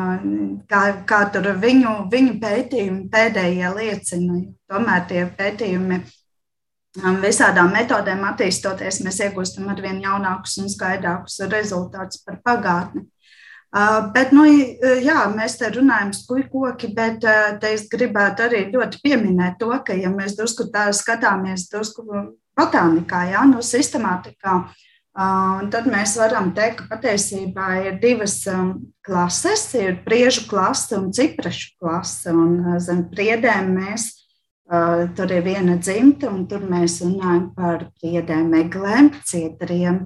kā, 0.71 0.83
kā 1.09 1.25
tur 1.35 1.49
viņu, 1.59 1.95
viņu 2.13 2.37
pētījumi 2.43 3.09
pēdējie 3.11 3.73
liecina. 3.75 4.39
Tomēr 4.71 5.09
tie 5.11 5.25
pētījumi 5.41 5.99
um, 5.99 7.19
visādām 7.25 7.75
metodēm 7.75 8.23
attīstoties, 8.29 9.01
mēs 9.03 9.19
iegūstam 9.27 9.67
ar 9.75 9.83
vien 9.83 9.99
jaunākus 10.05 10.61
un 10.63 10.71
skaidrākus 10.71 11.41
rezultātus 11.51 12.23
par 12.23 12.39
pagātni. 12.47 13.09
Bet, 14.15 14.31
nu, 14.31 14.45
jā, 15.03 15.25
mēs 15.35 15.57
te 15.59 15.67
runājam 15.75 16.13
skujkoki, 16.15 16.93
bet 16.95 17.25
te 17.59 17.73
es 17.75 17.89
gribētu 17.91 18.45
arī 18.47 18.61
ļoti 18.71 19.01
pieminēt 19.03 19.59
to, 19.59 19.73
ka, 19.83 19.97
ja 19.99 20.13
mēs 20.15 20.37
drusku 20.39 20.69
tā 20.71 20.87
skatāmies 20.95 21.67
drusku 21.73 22.07
botānikā, 22.59 23.25
jā, 23.33 23.45
no 23.51 23.63
sistemātikā, 23.65 24.57
uh, 24.63 24.85
Un 25.15 25.69
tad 25.71 25.87
mēs 25.87 26.17
varam 26.19 26.49
teikt, 26.57 26.81
ka 26.81 26.97
patiesībā 26.97 27.69
ir 27.87 28.01
divas 28.03 28.41
klases, 29.07 29.69
ir 29.79 30.01
priežu 30.03 30.49
klase 30.51 30.99
un 30.99 31.13
ciprašu 31.15 31.77
klase. 31.79 32.33
Un 32.35 32.81
zem 32.83 33.05
priedēm 33.13 33.71
mēs 33.77 34.09
tur 35.15 35.31
ir 35.37 35.45
viena 35.47 35.77
dzimta, 35.79 36.33
un 36.33 36.49
tur 36.51 36.67
mēs 36.67 36.99
runājam 37.05 37.47
par 37.55 37.87
priedēm, 38.01 38.51
meglēm, 38.57 39.13
cietriem, 39.23 40.03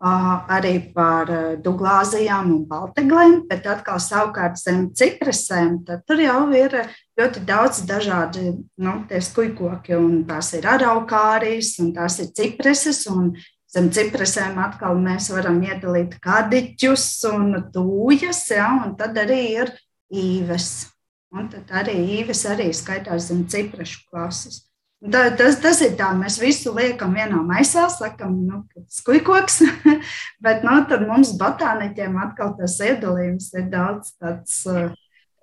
arī 0.00 0.74
par 0.94 1.28
duglāzijām 1.60 2.54
un 2.54 2.64
balteglēm, 2.68 3.42
bet 3.50 3.66
atkal 3.68 4.00
savukārt 4.00 4.56
zem 4.56 4.88
ciprasēm, 4.96 5.82
tad 5.84 6.06
tur 6.08 6.22
jau 6.24 6.46
ir 6.56 6.78
ļoti 7.20 7.44
daudz 7.44 7.82
dažādi 7.84 8.54
nu, 8.80 8.94
skujkoki, 9.06 9.94
un 9.98 10.22
tās 10.28 10.54
ir 10.56 10.68
araukārijas, 10.72 11.76
un 11.84 11.92
tās 11.96 12.20
ir 12.24 12.32
cipreses, 12.32 13.04
un 13.12 13.34
Zem 13.70 13.86
ciprasēm 13.94 14.56
atkal 14.58 14.96
mēs 14.98 15.28
varam 15.30 15.60
iedalīt 15.62 16.16
kadiķus 16.24 17.04
un 17.28 17.52
tūjas, 17.70 18.40
ja, 18.50 18.66
un 18.82 18.96
tad 18.98 19.14
arī 19.22 19.44
ir 19.60 19.70
īves. 20.10 20.88
Un 21.30 21.46
tad 21.52 21.70
arī 21.78 21.94
īves 22.18 22.42
arī 22.50 22.72
skaitās 22.74 23.28
zem 23.30 23.44
ciprašu 23.46 24.02
klases. 24.10 24.64
Tā, 25.00 25.20
tas, 25.32 25.54
tas 25.62 25.78
ir 25.80 25.94
tā, 25.96 26.10
mēs 26.12 26.34
visu 26.36 26.74
liekam 26.76 27.14
vienā 27.16 27.38
maisā, 27.40 27.86
sakam, 27.88 28.34
nu, 28.44 28.58
skujkoks, 28.92 29.62
bet 30.44 30.66
nu, 30.66 30.74
mums 31.08 31.30
botāniķiem 31.40 32.18
atkal 32.20 32.52
tas 32.58 32.76
iedalījums 32.84 33.48
ir 33.56 33.70
daudz 33.72 34.12
tāds. 34.20 34.58
Uh, 34.68 34.90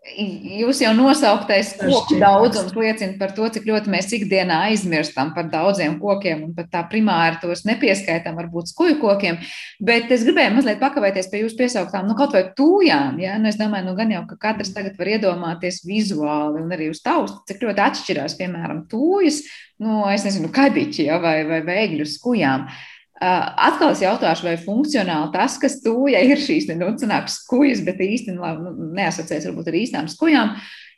Jūs 0.07 0.79
jau 0.81 0.93
nosauktais 0.95 1.73
koku 1.77 2.15
daudzums 2.21 2.71
liecina 2.77 3.17
par 3.19 3.33
to, 3.35 3.47
cik 3.53 3.67
ļoti 3.67 3.91
mēs 3.91 4.07
ikdienā 4.15 4.61
aizmirstam 4.69 5.33
par 5.35 5.49
daudziem 5.51 5.97
kokiem 5.99 6.45
un 6.45 6.53
pat 6.55 6.69
tā 6.73 6.83
primāri 6.89 7.41
tos 7.41 7.65
nepieskaitām, 7.67 8.37
varbūt 8.39 8.71
skuju 8.71 8.97
kokiem. 9.01 9.37
Bet 9.83 10.11
es 10.15 10.23
gribēju 10.25 10.55
mazliet 10.55 10.81
pakavēties 10.81 11.29
pie 11.31 11.43
jūsu 11.43 11.59
piesauktām, 11.59 12.07
nu, 12.07 12.15
kaut 12.17 12.35
vai 12.37 12.45
tūjām. 12.57 13.19
Ja? 13.21 13.35
Nu, 13.41 13.51
es 13.51 13.59
domāju, 13.59 13.89
nu, 13.89 13.95
gan 13.99 14.15
jau, 14.15 14.23
ka 14.31 14.39
katrs 14.47 14.73
tagad 14.75 14.97
var 14.99 15.13
iedomāties 15.17 15.83
vizuāli 15.87 16.63
un 16.63 16.75
arī 16.77 16.91
uz 16.93 17.03
taustu, 17.05 17.43
cik 17.51 17.67
ļoti 17.67 17.87
atšķirās, 17.89 18.39
piemēram, 18.39 18.85
tūjas, 18.91 19.43
nu, 19.83 20.05
es 20.13 20.25
nezinu, 20.27 20.53
kadiķi 20.55 21.09
ja? 21.11 21.19
vai, 21.23 21.41
vai 21.49 21.65
veigļu 21.67 22.07
skujām. 22.17 22.67
Uh, 22.67 22.85
Atkal 23.17 23.95
es 23.95 24.01
jautāšu, 24.03 24.45
vai 24.45 24.57
funkcionāli 24.61 25.31
tas, 25.33 25.55
kas 25.57 25.79
tūja 25.81 26.19
ir 26.21 26.37
šīs 26.37 26.67
nu, 26.77 26.91
skujas, 27.33 27.81
bet 27.85 28.03
īstenībā 28.03 28.51
nu, 28.59 28.73
neasociēs 28.93 29.47
varbūt 29.49 29.71
ar 29.71 29.77
īstām 29.79 30.09
skujām, 30.11 30.51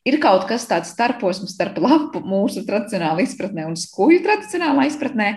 ir 0.09 0.19
kaut 0.19 0.43
kas 0.49 0.67
tāds 0.67 0.91
starposms 0.91 1.55
starp 1.55 1.79
lapu 1.79 2.19
mūsu 2.19 2.65
tradicionālā 2.67 3.23
izpratnē 3.23 3.69
un 3.69 3.77
skuju 3.79 4.19
tradicionālā 4.25 4.89
izpratnē, 4.89 5.29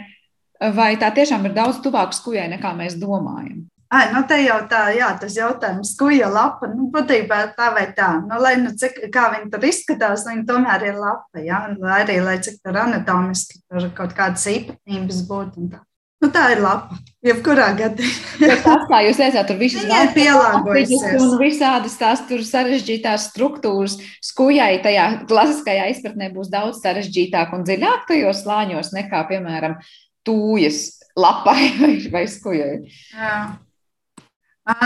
vai 0.75 0.97
tā 0.99 1.13
tiešām 1.15 1.47
ir 1.47 1.55
daudz 1.55 1.79
tuvāk 1.85 2.17
skujai 2.19 2.49
nekā 2.57 2.75
mēs 2.75 2.99
domājam? 2.99 3.69
Ai, 3.93 4.07
nu 4.09 4.23
te 4.25 4.39
jau 4.41 4.57
tā, 4.71 4.87
jā, 4.97 5.11
tas 5.21 5.35
jautājums, 5.37 5.91
kuja 6.01 6.31
lapa, 6.33 6.71
nu, 6.73 6.87
būtībā 6.95 7.43
tā 7.59 7.69
vai 7.77 7.85
tā. 7.93 8.09
Nu, 8.25 8.39
lai 8.41 8.55
nu 8.57 8.73
cik, 8.73 9.03
kā 9.13 9.27
viņi 9.35 9.51
tur 9.53 9.67
izskatās, 9.69 10.25
viņi 10.31 10.47
tomēr 10.49 10.87
ir 10.89 10.97
lapa, 10.97 11.43
jā, 11.45 11.59
arī, 12.01 12.17
lai 12.25 12.39
cik 12.43 12.63
tur 12.65 12.81
anatomiski 12.87 13.61
tur 13.69 13.91
kaut 13.99 14.17
kādas 14.17 14.49
īpatnības 14.49 15.21
būtu 15.29 15.61
un 15.61 15.75
tā. 15.75 15.83
Nu, 16.23 16.29
tā 16.31 16.53
ir 16.55 16.63
lapa. 16.63 17.01
Jebkurā 17.23 17.69
gadījumā. 17.79 18.57
tas, 18.65 18.85
kā 18.91 18.99
jūs 19.07 19.19
teicāt, 19.19 19.47
tur 19.47 19.59
viss 19.59 19.79
ir 19.79 20.11
pielāgojies. 20.15 21.05
Un 21.19 21.37
visādas 21.39 21.95
tās 21.99 22.23
tur 22.27 22.43
sarežģītās 22.47 23.29
struktūras 23.31 23.95
skujai 24.23 24.81
tajā 24.83 25.07
klasiskajā 25.31 25.89
izpratnē 25.93 26.33
būs 26.35 26.51
daudz 26.51 26.81
sarežģītāk 26.83 27.55
un 27.55 27.63
dziļāk 27.67 28.09
tajos 28.11 28.43
slāņos 28.43 28.91
nekā, 28.95 29.23
piemēram, 29.31 29.79
tūjas 30.27 30.83
lapai 31.19 31.71
vai, 31.81 31.95
vai 32.11 32.25
skujai. 32.31 32.73
Jā. 33.15 33.37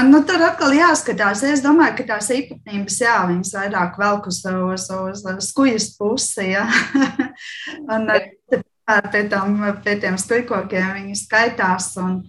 Nu, 0.09 0.23
tur 0.25 0.41
atkal 0.41 0.73
jāskatās. 0.73 1.43
Es 1.45 1.61
domāju, 1.65 1.99
ka 1.99 2.07
tās 2.15 2.31
īpatnības, 2.33 3.01
jā, 3.05 3.17
viņas 3.29 3.57
vairāk 3.59 3.99
velk 4.01 4.29
uz, 4.31 4.41
uz, 4.49 4.87
uz, 4.93 5.25
uz 5.37 5.51
skujas 5.53 5.91
pusi. 5.99 6.49
Jā. 6.55 6.65
un, 7.93 8.09
pie, 8.87 9.27
tam, 9.33 9.59
pie 9.85 9.97
tiem 10.03 10.19
spēkokiem 10.21 10.95
viņi 11.01 11.19
skaitās. 11.19 11.93
Un, 12.03 12.21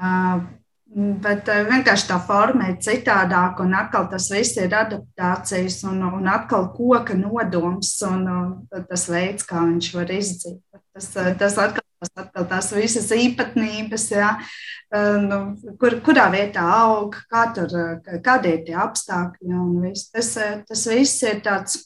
uh, 0.00 0.44
Bet 0.96 1.48
vienkārši 1.50 2.06
tā 2.08 2.16
forma 2.24 2.70
ir 2.70 2.76
citādāka, 2.80 3.64
un 3.66 3.74
atkal 3.76 4.06
tas 4.08 4.30
viss 4.30 4.56
ir 4.56 4.72
adaptācijas, 4.72 5.80
un, 5.90 5.98
un 6.06 6.28
atkal 6.30 6.70
koka 6.72 7.16
nodoms, 7.18 7.90
un, 8.06 8.22
un 8.30 8.86
tas 8.86 9.04
veids, 9.10 9.44
kā 9.44 9.64
viņš 9.66 9.88
var 9.92 10.12
izdzīvot. 10.14 10.80
Tas, 10.94 11.10
tas 11.42 11.58
atkal, 11.60 11.84
tas 12.00 12.12
atkal 12.22 12.46
tās 12.48 12.70
visas 12.72 13.10
īpatnības, 13.12 14.06
jā, 14.14 14.30
nu, 15.26 15.40
kur, 15.82 15.98
kurā 16.06 16.30
vietā 16.32 16.64
aug, 16.78 17.18
kā 17.28 17.44
tur, 17.58 17.76
kādi 18.24 18.54
ir 18.54 18.64
tie 18.70 18.78
apstākļi, 18.86 19.52
un 19.52 19.76
viss. 19.84 20.08
Tas, 20.14 20.32
tas 20.70 20.86
viss 20.94 21.26
ir 21.26 21.42
tāds, 21.44 21.82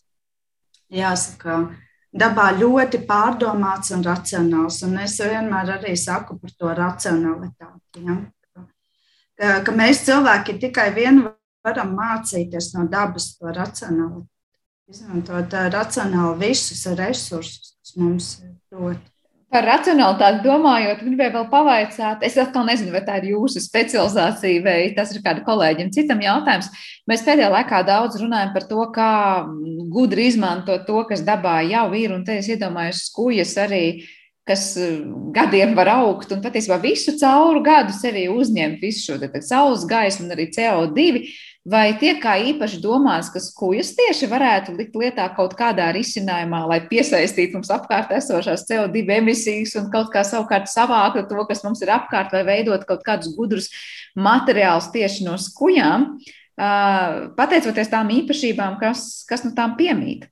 jāsaka, 0.92 1.64
dabā 2.12 2.50
ļoti 2.58 3.02
pārdomāts 3.08 3.92
un 3.94 4.04
racionāls. 4.06 4.82
Un 4.86 4.98
es 5.04 5.18
vienmēr 5.20 5.76
arī 5.78 5.94
saku 5.98 6.38
par 6.40 6.54
to 6.58 6.74
racionalitāti. 6.78 8.04
Ja? 8.06 8.18
Ka, 9.40 9.60
ka 9.66 9.74
mēs 9.74 10.04
cilvēki 10.08 10.58
tikai 10.66 10.90
vienu 10.96 11.30
varam 11.64 11.94
mācīties 11.96 12.72
no 12.76 12.86
dabas 12.90 13.34
to 13.36 13.54
racionalitāti. 13.54 14.28
Izmantot 14.90 15.52
racionāli 15.70 16.48
visus 16.48 16.82
resursus, 16.98 17.76
kas 17.78 17.92
mums 17.94 18.30
ir 18.42 18.56
doti. 18.74 19.12
Par 19.50 19.66
racionalitāti 19.66 20.44
domājot, 20.44 21.00
gribēju 21.02 21.32
vēl 21.34 21.46
pavaicāt, 21.50 22.20
es 22.22 22.36
atkal 22.38 22.68
nezinu, 22.68 22.92
vai 22.94 23.00
tā 23.02 23.16
ir 23.18 23.32
jūsu 23.32 23.58
specializācija 23.64 24.62
vai 24.62 24.76
tas 24.94 25.10
ir 25.10 25.24
kāda 25.24 25.42
kolēģiem 25.42 25.90
citam 25.90 26.22
jautājums. 26.22 26.68
Mēs 27.10 27.24
pēdējā 27.26 27.48
laikā 27.56 27.80
daudz 27.88 28.20
runājam 28.22 28.52
par 28.54 28.68
to, 28.70 28.84
kā 28.94 29.10
gudri 29.90 30.28
izmantot 30.30 30.86
to, 30.86 31.02
kas 31.08 31.26
dabā 31.26 31.56
jau 31.66 31.88
ir, 31.98 32.14
un 32.14 32.22
te 32.28 32.38
es 32.38 32.46
iedomājos 32.54 33.02
skujas 33.08 33.56
arī, 33.58 33.84
kas 34.46 34.70
eh, 34.78 35.00
gadiem 35.34 35.74
var 35.78 35.90
augt 35.98 36.30
un 36.30 36.42
patiesībā 36.44 36.78
visu 36.82 37.16
cauru 37.18 37.64
gadu 37.66 37.94
sevī 37.94 38.28
uzņemt 38.30 38.78
visu 38.86 39.10
šo 39.10 39.42
saules 39.42 39.82
gaismu 39.90 40.28
un 40.28 40.36
arī 40.36 40.46
CO2. 40.54 41.26
Vai 41.70 41.92
tiek 42.00 42.18
kā 42.22 42.32
īpaši 42.50 42.80
domāts, 42.82 43.28
ka 43.30 43.38
skujas 43.42 43.92
tieši 43.94 44.26
varētu 44.30 44.72
likt 44.74 44.96
lietā 44.98 45.28
kaut 45.36 45.52
kādā 45.58 45.90
risinājumā, 45.94 46.64
lai 46.66 46.80
piesaistītu 46.90 47.58
mums 47.58 47.70
apkārt 47.70 48.10
esošās 48.16 48.64
CO2 48.66 49.04
emisijas 49.20 49.76
un 49.78 49.90
kaut 49.92 50.10
kā 50.10 50.24
savukārt 50.26 50.70
savāktu 50.72 51.26
to, 51.30 51.44
kas 51.46 51.62
mums 51.66 51.84
ir 51.84 51.92
apkārt, 51.94 52.32
vai 52.34 52.42
veidot 52.48 52.86
kaut 52.88 53.04
kādus 53.06 53.36
gudrus 53.36 53.70
materiālus 54.18 54.90
tieši 54.94 55.28
no 55.28 55.36
skujām, 55.38 56.16
pateicoties 57.38 57.92
tām 57.92 58.10
īpašībām, 58.18 58.80
kas, 58.80 59.22
kas 59.28 59.46
no 59.46 59.54
tām 59.54 59.76
piemīt? 59.78 60.26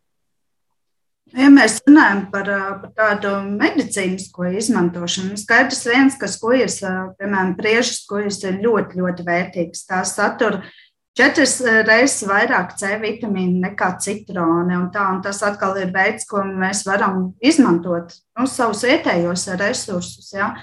Ja 1.37 1.51
mēs 1.53 1.77
runājam 1.85 2.23
par, 2.33 2.49
par 2.81 2.93
tādu 2.97 3.35
medicīnisko 3.45 4.49
izmantošanu, 4.59 5.37
skaidrs 5.37 5.85
viens, 5.85 6.17
ka 6.17 6.25
skujas, 6.31 6.81
piemēram, 7.21 7.53
priežas 7.59 7.99
skujas 8.01 8.41
ir 8.49 8.63
ļoti, 8.65 9.03
ļoti 9.03 9.27
vērtīgas. 9.27 9.85
Tās 9.91 10.15
satur 10.17 10.63
četras 11.19 11.59
reizes 11.87 12.23
vairāk 12.29 12.77
C 12.79 12.95
vitamīnu 13.03 13.61
nekā 13.67 13.91
citroni, 14.03 14.77
un, 14.79 14.89
tā, 14.95 15.09
un 15.15 15.21
tas 15.25 15.43
atkal 15.47 15.77
ir 15.83 15.93
veids, 15.95 16.27
ko 16.31 16.45
mēs 16.47 16.85
varam 16.87 17.33
izmantot 17.45 18.15
nu, 18.39 18.47
savus 18.47 18.85
vietējos 18.87 19.49
resursus. 19.59 20.31
Ja? 20.37 20.55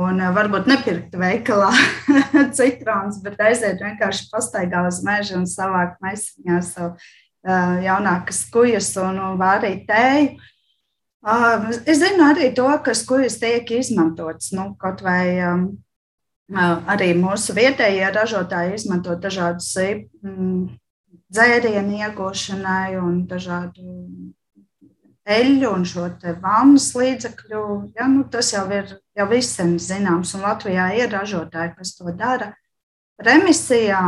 Un 0.00 0.22
varbūt 0.34 0.68
nepirkt 0.70 1.16
veikalā 1.18 1.70
citrons, 2.58 3.18
bet 3.24 3.40
aiziet 3.42 3.82
vienkārši 3.82 4.28
pastaigā 4.30 4.84
uz 4.86 5.00
mežu 5.06 5.40
un 5.40 5.48
savākt 5.50 5.98
maisiņā 6.04 6.60
savu 6.62 6.94
jaunākas 7.84 8.44
kujas 8.52 8.92
un 9.00 9.18
vārīt 9.40 9.86
tēju. 9.88 10.38
Es 11.84 12.00
zinu 12.00 12.24
arī 12.30 12.50
to, 12.56 12.68
ka 12.84 12.94
skujas 12.96 13.38
tiek 13.40 13.68
izmantotas. 13.76 14.52
Nu, 14.56 14.70
kaut 14.80 15.02
vai 15.04 15.40
arī 16.50 17.12
mūsu 17.14 17.54
vietējie 17.54 18.10
ražotāji 18.14 18.74
izmanto 18.78 19.14
dažādus 19.14 19.70
dzērienu 21.30 22.00
iegūšanai 22.02 22.98
un 22.98 23.24
dažādu 23.30 24.32
eļļu 25.30 25.70
un 25.70 25.84
šo 25.86 26.08
vannas 26.42 26.88
līdzekļu. 26.96 27.62
Ja, 27.94 28.08
nu, 28.10 28.24
tas 28.30 28.52
jau 28.52 28.64
ir 28.74 28.96
jau 29.16 29.28
visiem 29.30 29.76
zināms, 29.78 30.34
un 30.34 30.44
Latvijā 30.46 30.90
ir 30.98 31.12
ražotāji, 31.12 31.74
kas 31.76 31.94
to 31.98 32.12
dara. 32.16 32.54
Remisijā, 33.20 34.00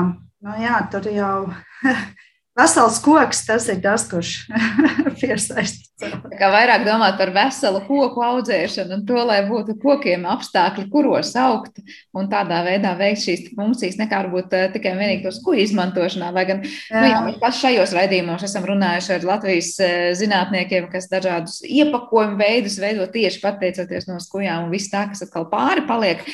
nu 0.42 0.58
jā, 0.58 0.78
tur 0.90 1.08
jau 1.12 1.36
Vesels 2.52 2.98
koks 3.00 3.46
tas 3.48 3.64
ir 3.72 3.78
tas, 3.80 4.02
kurš 4.10 4.42
piesaista. 5.20 5.88
Kā 6.36 6.48
vairāk 6.52 6.82
domāt 6.84 7.14
par 7.16 7.30
veselu 7.32 7.78
koku 7.86 8.20
audzēšanu 8.26 8.98
un 8.98 9.04
to, 9.08 9.16
lai 9.24 9.38
būtu 9.46 9.78
kokiem 9.80 10.26
apstākļi, 10.28 10.88
kuros 10.92 11.30
augt 11.38 11.80
un 12.18 12.28
tādā 12.28 12.58
veidā 12.66 12.92
veikt 12.98 13.22
šīs 13.22 13.44
funkcijas, 13.56 13.96
nekā 14.00 14.20
varbūt 14.24 14.56
eh, 14.58 14.66
tikai 14.74 14.92
vienīgi 14.98 15.24
to 15.24 15.32
skuju 15.32 15.62
izmantošanā. 15.62 16.32
Vai 16.36 16.44
gan 16.50 16.64
Jā. 16.66 16.74
nu, 16.98 17.06
jā, 17.08 17.20
mēs 17.28 17.38
paši 17.40 17.64
šajos 17.66 17.94
raidījumos 17.96 18.44
esam 18.48 18.66
runājuši 18.68 19.14
ar 19.16 19.28
Latvijas 19.30 19.70
eh, 19.80 20.08
zinātniekiem, 20.18 20.90
kas 20.92 21.08
dažādus 21.12 21.62
iepakojumu 21.64 22.36
veidus 22.42 22.76
veido 22.82 23.06
tieši 23.14 23.40
pateicoties 23.46 24.10
no 24.10 24.18
skujām 24.20 24.66
un 24.66 24.74
viss 24.74 24.92
tā, 24.92 25.06
kas 25.08 25.24
atkal 25.24 25.48
pāri 25.52 25.86
paliek. 25.88 26.26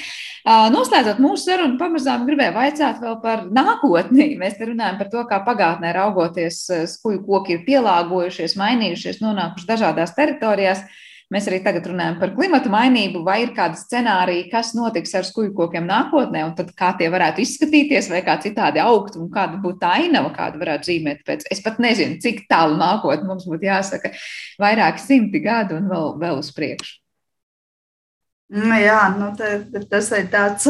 Noslēdzot 0.49 1.19
mūsu 1.21 1.51
sarunu, 1.51 1.77
pamazām 1.77 2.23
gribēju 2.25 2.55
vaicāt 2.55 3.03
vēl 3.03 3.19
par 3.21 3.43
nākotni. 3.53 4.31
Mēs 4.41 4.55
te 4.57 4.71
runājam 4.71 4.97
par 4.97 5.11
to, 5.13 5.25
kā 5.29 5.43
pagātnē 5.45 5.91
raugoties, 5.93 6.63
skuju 6.95 7.21
koki 7.27 7.59
ir 7.59 7.67
pielāgojušies, 7.67 8.55
mainījušies, 8.57 9.21
nonākuši 9.21 9.69
dažādās 9.69 10.15
teritorijās. 10.17 10.81
Mēs 11.29 11.45
arī 11.51 11.59
tagad 11.61 11.85
runājam 11.91 12.15
par 12.23 12.31
klimatu 12.33 12.71
mainību, 12.73 13.21
vai 13.27 13.43
ir 13.43 13.51
kādi 13.53 13.77
scenāriji, 13.77 14.47
kas 14.49 14.71
notiks 14.73 15.13
ar 15.19 15.27
skuju 15.29 15.51
kokiem 15.59 15.85
nākotnē, 15.85 16.47
un 16.49 16.55
tad 16.57 16.71
kā 16.79 16.95
tie 16.97 17.11
varētu 17.13 17.43
izskatīties, 17.45 18.09
vai 18.09 18.23
kā 18.25 18.39
citādi 18.41 18.81
augt, 18.81 19.19
un 19.21 19.29
kāda 19.35 19.61
būtu 19.61 19.83
tā 19.83 19.91
ainava, 19.99 20.31
kāda 20.33 20.57
varētu 20.63 20.89
zīmēt. 20.89 21.21
Pēc. 21.29 21.45
Es 21.53 21.61
pat 21.61 21.77
nezinu, 21.85 22.17
cik 22.25 22.47
tālu 22.49 22.81
nākotnē 22.81 23.29
mums 23.29 23.45
būtu 23.51 23.69
jāsaka, 23.69 24.15
vairāki 24.65 25.05
simti 25.05 25.45
gadi 25.45 25.77
un 25.77 25.93
vēl, 25.93 26.17
vēl 26.25 26.41
uz 26.41 26.49
priekšu. 26.57 26.97
Nu, 28.49 28.77
jā, 28.81 29.01
nu, 29.13 29.33
te, 29.37 29.59
tas 29.91 30.09
ir 30.17 30.29
tāds 30.33 30.65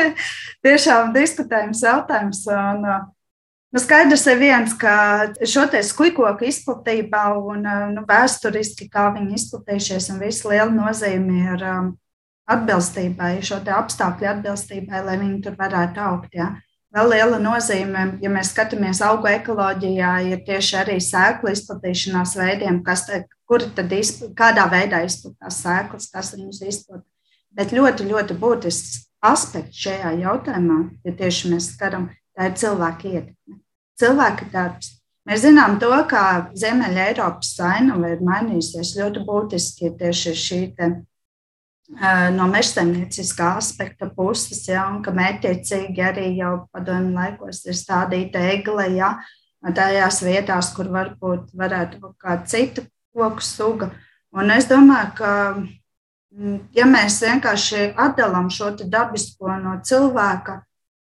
tiešām 0.66 1.14
diskutējums 1.14 1.80
jautājums. 1.86 2.42
Un, 2.52 2.82
nu, 2.84 3.80
skaidrs 3.80 4.26
ir 4.28 4.42
viens, 4.42 4.74
ka 4.76 4.96
šo 5.40 5.64
te 5.72 5.80
skujkoku 5.80 6.44
izplatība 6.50 7.30
un 7.40 7.64
nu, 7.94 8.04
vēsturiski, 8.08 8.90
kā 8.92 9.08
viņi 9.16 9.40
izplatījušies, 9.40 10.10
un 10.12 10.20
visa 10.26 10.52
liela 10.52 10.68
nozīme 10.74 11.40
ir 11.54 11.64
um, 11.70 11.88
atbilstībai, 12.52 13.38
šo 13.40 13.62
te 13.64 13.72
apstākļu 13.72 14.30
atbilstībai, 14.34 15.02
lai 15.08 15.16
viņi 15.22 15.40
tur 15.46 15.56
varētu 15.56 16.04
augt. 16.04 16.36
Ja. 16.36 16.52
Vēl 16.96 17.10
liela 17.14 17.40
nozīme, 17.40 18.04
ja 18.20 18.28
mēs 18.32 18.52
skatāmies 18.52 19.00
augu 19.04 19.28
ekoloģijā, 19.32 20.12
ir 20.28 20.44
tieši 20.44 20.76
arī 20.84 21.00
sēklu 21.00 21.50
izplatīšanās 21.52 22.36
veidiem, 22.38 22.82
kas 22.84 23.08
te, 23.08 23.24
kuri 23.46 23.70
tad 23.76 23.92
izpl, 23.94 24.32
kādā 24.36 24.66
veidā 24.70 25.02
izplatās 25.06 25.60
sēklas, 25.62 26.10
kas 26.12 26.34
viņus 26.34 26.62
izplatās. 26.66 27.10
Bet 27.56 27.72
ļoti, 27.72 28.08
ļoti 28.10 28.36
būtisks 28.36 29.06
aspekts 29.24 29.80
šajā 29.80 30.12
jautājumā, 30.20 30.80
ja 31.06 31.14
tieši 31.16 31.54
mēs 31.54 31.70
skaram, 31.74 32.10
tā 32.36 32.50
ir 32.50 32.56
cilvēka 32.60 33.08
ietekme. 33.12 33.58
Cilvēka 33.96 34.48
darbs. 34.52 34.92
Mēs 35.26 35.42
zinām 35.42 35.78
to, 35.82 35.90
kā 36.10 36.52
Ziemeļa 36.54 37.06
Eiropas 37.10 37.54
ainava 37.64 38.12
ir 38.12 38.20
mainījusies 38.22 38.92
ļoti 38.98 39.22
būtiski 39.26 39.90
tieši 39.98 40.34
šī 40.38 40.58
te, 40.76 40.90
no 42.36 42.46
mežsaimnieciskā 42.52 43.56
aspekta 43.58 44.10
puses, 44.14 44.60
ja, 44.68 44.84
un 44.92 45.00
ka 45.02 45.14
mērķiecīgi 45.16 46.04
arī 46.10 46.28
jau 46.36 46.52
padomju 46.74 47.16
laikos 47.16 47.64
ir 47.66 47.78
stādīta 47.78 48.42
egle, 48.52 48.86
ja, 48.98 49.16
tajās 49.74 50.20
vietās, 50.22 50.70
kur 50.76 50.92
varbūt 50.94 51.56
varētu 51.58 52.04
būt 52.04 52.14
kāda 52.22 52.46
cita 52.52 52.86
koku 53.16 53.44
suga. 53.44 53.90
Un 54.36 54.52
es 54.52 54.68
domāju, 54.68 55.12
ka 55.16 55.30
mm, 55.56 56.58
ja 56.76 56.86
mēs 56.88 57.18
vienkārši 57.24 57.92
atdalām 57.96 58.50
šo 58.52 58.74
dabisko 58.82 59.56
no 59.62 59.78
cilvēka, 59.84 60.60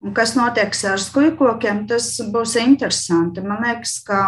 un 0.02 0.16
kas 0.18 0.34
notiek 0.38 0.74
ar 0.90 1.02
skujkokiem, 1.02 1.86
tas 1.88 2.16
būs 2.34 2.58
interesanti. 2.64 3.44
Man 3.46 3.62
liekas, 3.68 4.00
ka 4.08 4.22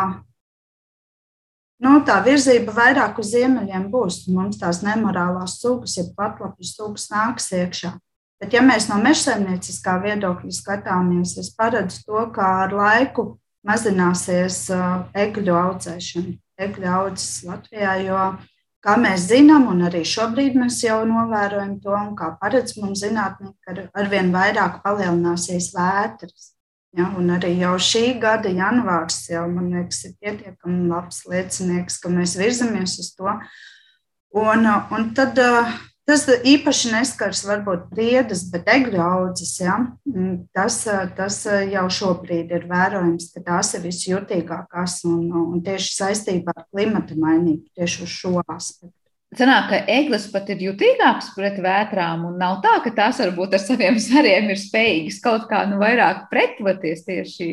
nu, 1.81 1.97
tā 2.05 2.19
virzība 2.25 2.75
vairāk 2.77 3.19
uz 3.23 3.33
ziemeļiem 3.33 3.89
būs. 3.93 4.27
Mums 4.29 4.61
tās 4.61 4.83
nemorālās 4.85 5.57
sugas, 5.61 5.97
ja 5.97 6.05
patlapjas 6.17 6.75
sugas 6.77 7.09
nāks 7.13 7.49
iekšā. 7.57 7.95
Bet, 8.43 8.53
ja 8.53 8.61
mēs 8.61 8.89
no 8.91 8.97
mežsaimnieciskā 8.99 9.97
viedokļa 10.03 10.51
skatāmies, 10.51 11.37
es 11.39 11.49
paredzu 11.55 12.01
to, 12.03 12.25
ka 12.35 12.49
ar 12.65 12.73
laiku 12.75 13.37
mazināsies 13.63 14.65
uh, 14.75 15.05
egļu 15.15 15.55
audzēšana 15.55 16.33
audzes 16.69 17.43
Latvijā. 17.47 17.93
Jo, 18.05 18.23
kā 18.83 18.95
mēs 18.99 19.27
zinām, 19.29 19.67
un 19.71 19.85
arī 19.89 20.03
šobrīd 20.07 20.57
mēs 20.59 20.81
jau 20.85 21.01
novērojam 21.09 21.77
to, 21.83 21.93
un 21.97 22.15
kā 22.19 22.33
paredz 22.41 22.77
mums 22.79 23.03
zinātnieki, 23.03 23.57
ka 23.65 23.87
arvien 23.99 24.33
vairāk 24.35 24.81
palielināsies 24.85 25.71
vētras. 25.75 26.51
Ja, 26.93 27.07
un 27.17 27.31
arī 27.33 27.55
jau 27.57 27.73
šī 27.81 28.19
gada 28.21 28.51
janvārs 28.53 29.23
jau, 29.31 29.47
man 29.49 29.71
liekas, 29.73 30.03
ir 30.05 30.13
pietiekami 30.21 30.91
labs 30.91 31.23
liecinieks, 31.25 31.97
ka 32.03 32.11
mēs 32.13 32.35
virzamies 32.37 32.99
uz 33.01 33.09
to. 33.17 33.33
Un, 34.37 34.67
un 34.93 35.09
tad 35.17 35.39
Tas 36.03 36.25
īpaši 36.27 36.89
neskars 36.91 37.45
varbūt 37.47 37.85
priedes, 37.93 38.41
bet 38.51 38.67
egļu 38.67 38.99
audzes. 38.99 39.53
Ja? 39.61 39.77
Mm, 40.09 40.49
tas, 40.55 40.81
tas 41.15 41.37
jau 41.47 41.85
šobrīd 41.99 42.51
ir 42.51 42.65
vērojams, 42.67 43.29
ka 43.31 43.43
tās 43.45 43.71
ir 43.77 43.85
visjutīgākās 43.85 44.99
un, 45.07 45.29
un 45.31 45.63
tieši 45.63 45.95
saistībā 46.01 46.57
ar 46.57 46.67
klimata 46.67 47.15
mainību, 47.15 47.69
tieši 47.79 48.03
uz 48.03 48.17
šo 48.19 48.35
aspektu. 48.43 48.91
Sanāk, 49.33 49.69
ka 49.71 49.77
eglis 49.89 50.27
pat 50.29 50.49
ir 50.53 50.59
jutīgāks 50.61 51.31
pret 51.33 51.55
vētrām, 51.63 52.27
un 52.27 52.35
nav 52.37 52.59
tā, 52.61 52.75
ka 52.83 52.91
tās 52.93 53.21
varbūt 53.23 53.55
ar 53.57 53.61
saviem 53.63 53.95
zariem 54.01 54.51
ir 54.53 54.59
spējīgas 54.61 55.17
kaut 55.23 55.47
kā 55.49 55.63
nu, 55.69 55.79
vairāk 55.81 56.27
pretvoties 56.29 57.01
tieši 57.07 57.47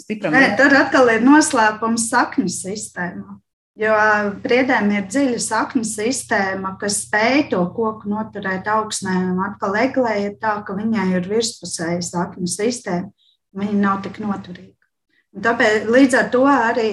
stipram. 0.00 0.32
Nē, 0.32 0.54
tur 0.56 0.72
atkal 0.78 1.10
ir 1.12 1.26
noslēpums 1.26 2.08
sakņu 2.12 2.48
sistēmā. 2.54 3.36
Jo 3.76 3.92
priedēm 4.40 4.88
ir 4.96 5.04
dziļa 5.04 5.40
sakņu 5.44 5.84
sistēma, 5.84 6.72
kas 6.80 7.02
spēj 7.04 7.50
to 7.50 7.60
koku 7.76 8.08
noturēt 8.08 8.68
augsnē. 8.72 9.16
Un 9.34 9.42
atkal 9.44 9.76
eglē 9.82 10.14
ir 10.22 10.38
tā, 10.40 10.54
ka 10.64 10.76
viņai 10.78 11.10
ir 11.18 11.28
virspusēja 11.28 12.00
sakņu 12.06 12.48
sistēma. 12.48 13.12
Viņa 13.56 13.76
nav 13.82 14.00
tik 14.06 14.16
noturīga. 14.24 14.72
Un 15.36 15.44
tāpēc 15.44 15.90
līdz 15.92 16.16
ar 16.16 16.30
to 16.32 16.42
arī, 16.48 16.88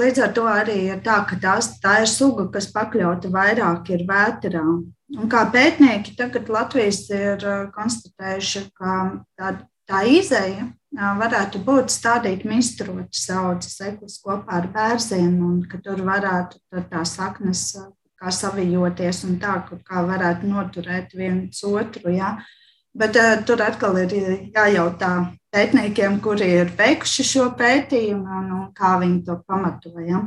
līdz 0.00 0.20
ar 0.26 0.34
to 0.36 0.44
arī 0.48 0.76
ir 0.90 1.00
tā, 1.04 1.16
ka 1.28 1.38
tās, 1.40 1.70
tā 1.80 2.02
ir 2.04 2.10
suga, 2.12 2.44
kas 2.52 2.68
pakļauta 2.74 3.32
vairāk 3.32 3.88
ir 3.96 4.04
vētrām. 4.08 4.74
Un 5.16 5.32
kā 5.32 5.46
pētnieki 5.52 6.18
tagad 6.20 6.52
Latvijas 6.52 7.06
ir 7.08 7.48
konstatējuši, 7.72 8.66
ka 8.76 8.98
tā, 9.40 9.54
tā 9.88 10.04
izēja 10.04 10.68
varētu 10.96 11.60
būt 11.62 11.92
stādīt 11.92 12.44
mistrotas 12.44 13.28
audzes 13.30 13.80
eklis 13.86 14.18
kopā 14.24 14.58
ar 14.58 14.68
bērziem, 14.74 15.38
un 15.46 15.62
ka 15.70 15.78
tur 15.84 16.02
varētu 16.06 16.58
tā 16.90 17.04
saknes 17.06 17.76
kā 18.20 18.32
savijoties 18.34 19.24
un 19.24 19.38
tā, 19.40 19.54
kā 19.86 20.02
varētu 20.04 20.48
noturēt 20.50 21.14
viens 21.16 21.62
otru. 21.64 22.12
Ja? 22.12 22.36
Bet 22.92 23.16
uh, 23.16 23.38
tur 23.46 23.62
atkal 23.62 23.96
ir 24.02 24.12
jājautā 24.50 25.12
pētniekiem, 25.54 26.18
kuri 26.22 26.50
ir 26.58 26.74
veikuši 26.76 27.26
šo 27.26 27.46
pētījumu 27.58 28.36
un, 28.40 28.52
un 28.58 28.68
kā 28.76 28.96
viņi 29.00 29.22
to 29.28 29.38
pamatoja. 29.46 30.26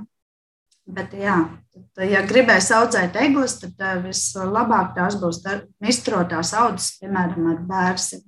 Bet, 0.84 1.14
jā, 1.16 1.38
tad, 1.72 2.02
ja 2.10 2.24
gribēs 2.28 2.68
audzēt 2.76 3.16
eglis, 3.20 3.60
tad 3.62 3.84
uh, 3.84 4.00
vislabāk 4.04 4.96
tās 4.98 5.20
būs 5.20 5.44
mistrotās 5.84 6.56
audzes, 6.60 6.98
piemēram, 7.04 7.52
ar 7.54 7.62
bērnu. 7.68 8.24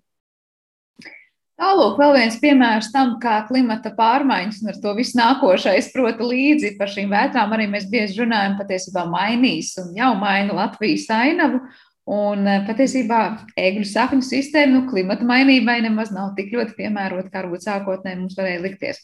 Tālāk, 1.55 1.93
vēl 1.95 2.13
viens 2.17 2.35
piemērs 2.41 2.89
tam, 2.91 3.13
kā 3.23 3.37
klimata 3.47 3.93
pārmaiņas 3.95 4.57
un 4.59 4.73
ar 4.73 4.79
to 4.83 4.91
viss 4.97 5.15
nākošais, 5.15 5.87
proti, 5.93 6.27
līdzi 6.27 6.73
par 6.79 6.91
šīm 6.91 7.13
vētrām 7.15 7.53
arī 7.55 7.69
mēs 7.71 7.85
bieži 7.91 8.19
runājam, 8.25 8.57
patiesībā 8.59 9.05
mainīs 9.07 9.71
un 9.79 9.93
jau 9.95 10.11
maina 10.19 10.57
Latvijas 10.57 11.07
ainavu. 11.15 11.61
Un 12.05 12.45
eh, 12.45 12.59
patiesībā 12.67 13.19
egļu 13.57 13.87
sakņu 13.89 14.21
sistēma 14.27 14.75
nu, 14.75 14.83
klimata 14.91 15.25
mainībai 15.25 15.79
nemaz 15.81 16.11
nav 16.13 16.35
tik 16.37 16.51
ļoti 16.53 16.77
piemērota, 16.77 17.31
kā 17.33 17.41
varbūt 17.41 17.65
sākotnēji 17.65 18.19
mums 18.19 18.37
varēja 18.37 18.61
likties. 18.61 19.01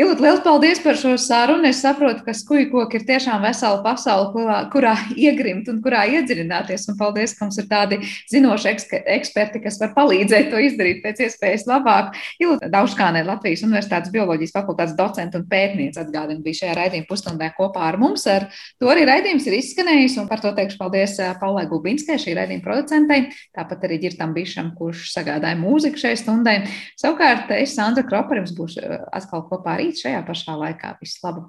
Ilūdzu, 0.00 0.22
liels 0.24 0.40
paldies 0.40 0.78
par 0.80 0.96
šo 0.96 1.10
sarunu. 1.20 1.66
Es 1.68 1.82
saprotu, 1.84 2.22
ka 2.24 2.32
skujkoki 2.32 2.96
ir 2.96 3.02
tiešām 3.08 3.42
vesela 3.44 3.82
pasaule, 3.84 4.30
kurā, 4.32 4.60
kurā 4.72 4.94
iegrimt 5.12 5.68
un 5.68 5.82
kurā 5.84 6.06
iedziļināties. 6.14 6.86
Un 6.88 6.96
paldies, 6.96 7.34
ka 7.36 7.44
mums 7.44 7.58
ir 7.60 7.66
tādi 7.68 7.98
zinoši 8.32 8.70
eksperti, 8.70 9.60
kas 9.60 9.76
var 9.82 9.92
palīdzēt 9.98 10.48
to 10.54 10.62
izdarīt 10.64 11.02
pēc 11.04 11.20
iespējas 11.26 11.66
labāk. 11.68 12.16
Ilūdzu, 12.40 12.70
Dauškānē 12.72 13.26
Latvijas 13.28 13.66
Universitātes 13.66 14.14
bioloģijas 14.14 14.54
fakultātes 14.56 14.96
docenta 14.96 15.36
un 15.36 15.44
pētniece 15.50 16.00
atgādina 16.00 16.40
bija 16.46 16.62
šajā 16.62 16.78
raidījuma 16.80 17.10
pusstundē 17.10 17.50
kopā 17.58 17.84
ar 17.90 18.00
mums. 18.00 18.24
Ar 18.30 18.48
to 18.80 18.88
arī 18.88 19.04
raidījums 19.10 19.50
ir 19.50 19.58
izskanējis, 19.58 20.16
un 20.22 20.30
par 20.32 20.40
to 20.40 20.54
teikšu 20.56 20.80
paldies 20.80 21.18
eh, 21.20 21.34
Paulai 21.42 21.66
Gulbinskai, 21.68 22.16
šī 22.30 22.38
raidījuma 22.38 22.64
producentei, 22.64 23.28
tāpat 23.56 23.86
arī 23.88 24.00
Girtam 24.04 24.34
Bišam, 24.36 24.72
kurš 24.78 25.10
sagādāja 25.14 25.58
mūziku 25.58 26.00
šai 26.00 26.14
stundai. 26.20 26.60
Savukārt 27.00 27.50
es, 27.58 27.74
Sandra 27.74 28.06
Kropa, 28.06 28.38
jums 28.38 28.54
būšu 28.56 28.84
eh, 28.84 29.00
atkal 29.18 29.46
kopā 29.50 29.78
arī 29.78 29.90
šajā 29.96 30.22
pašā 30.28 30.58
laikā. 30.60 30.94
Visu 31.02 31.26
labu! 31.26 31.48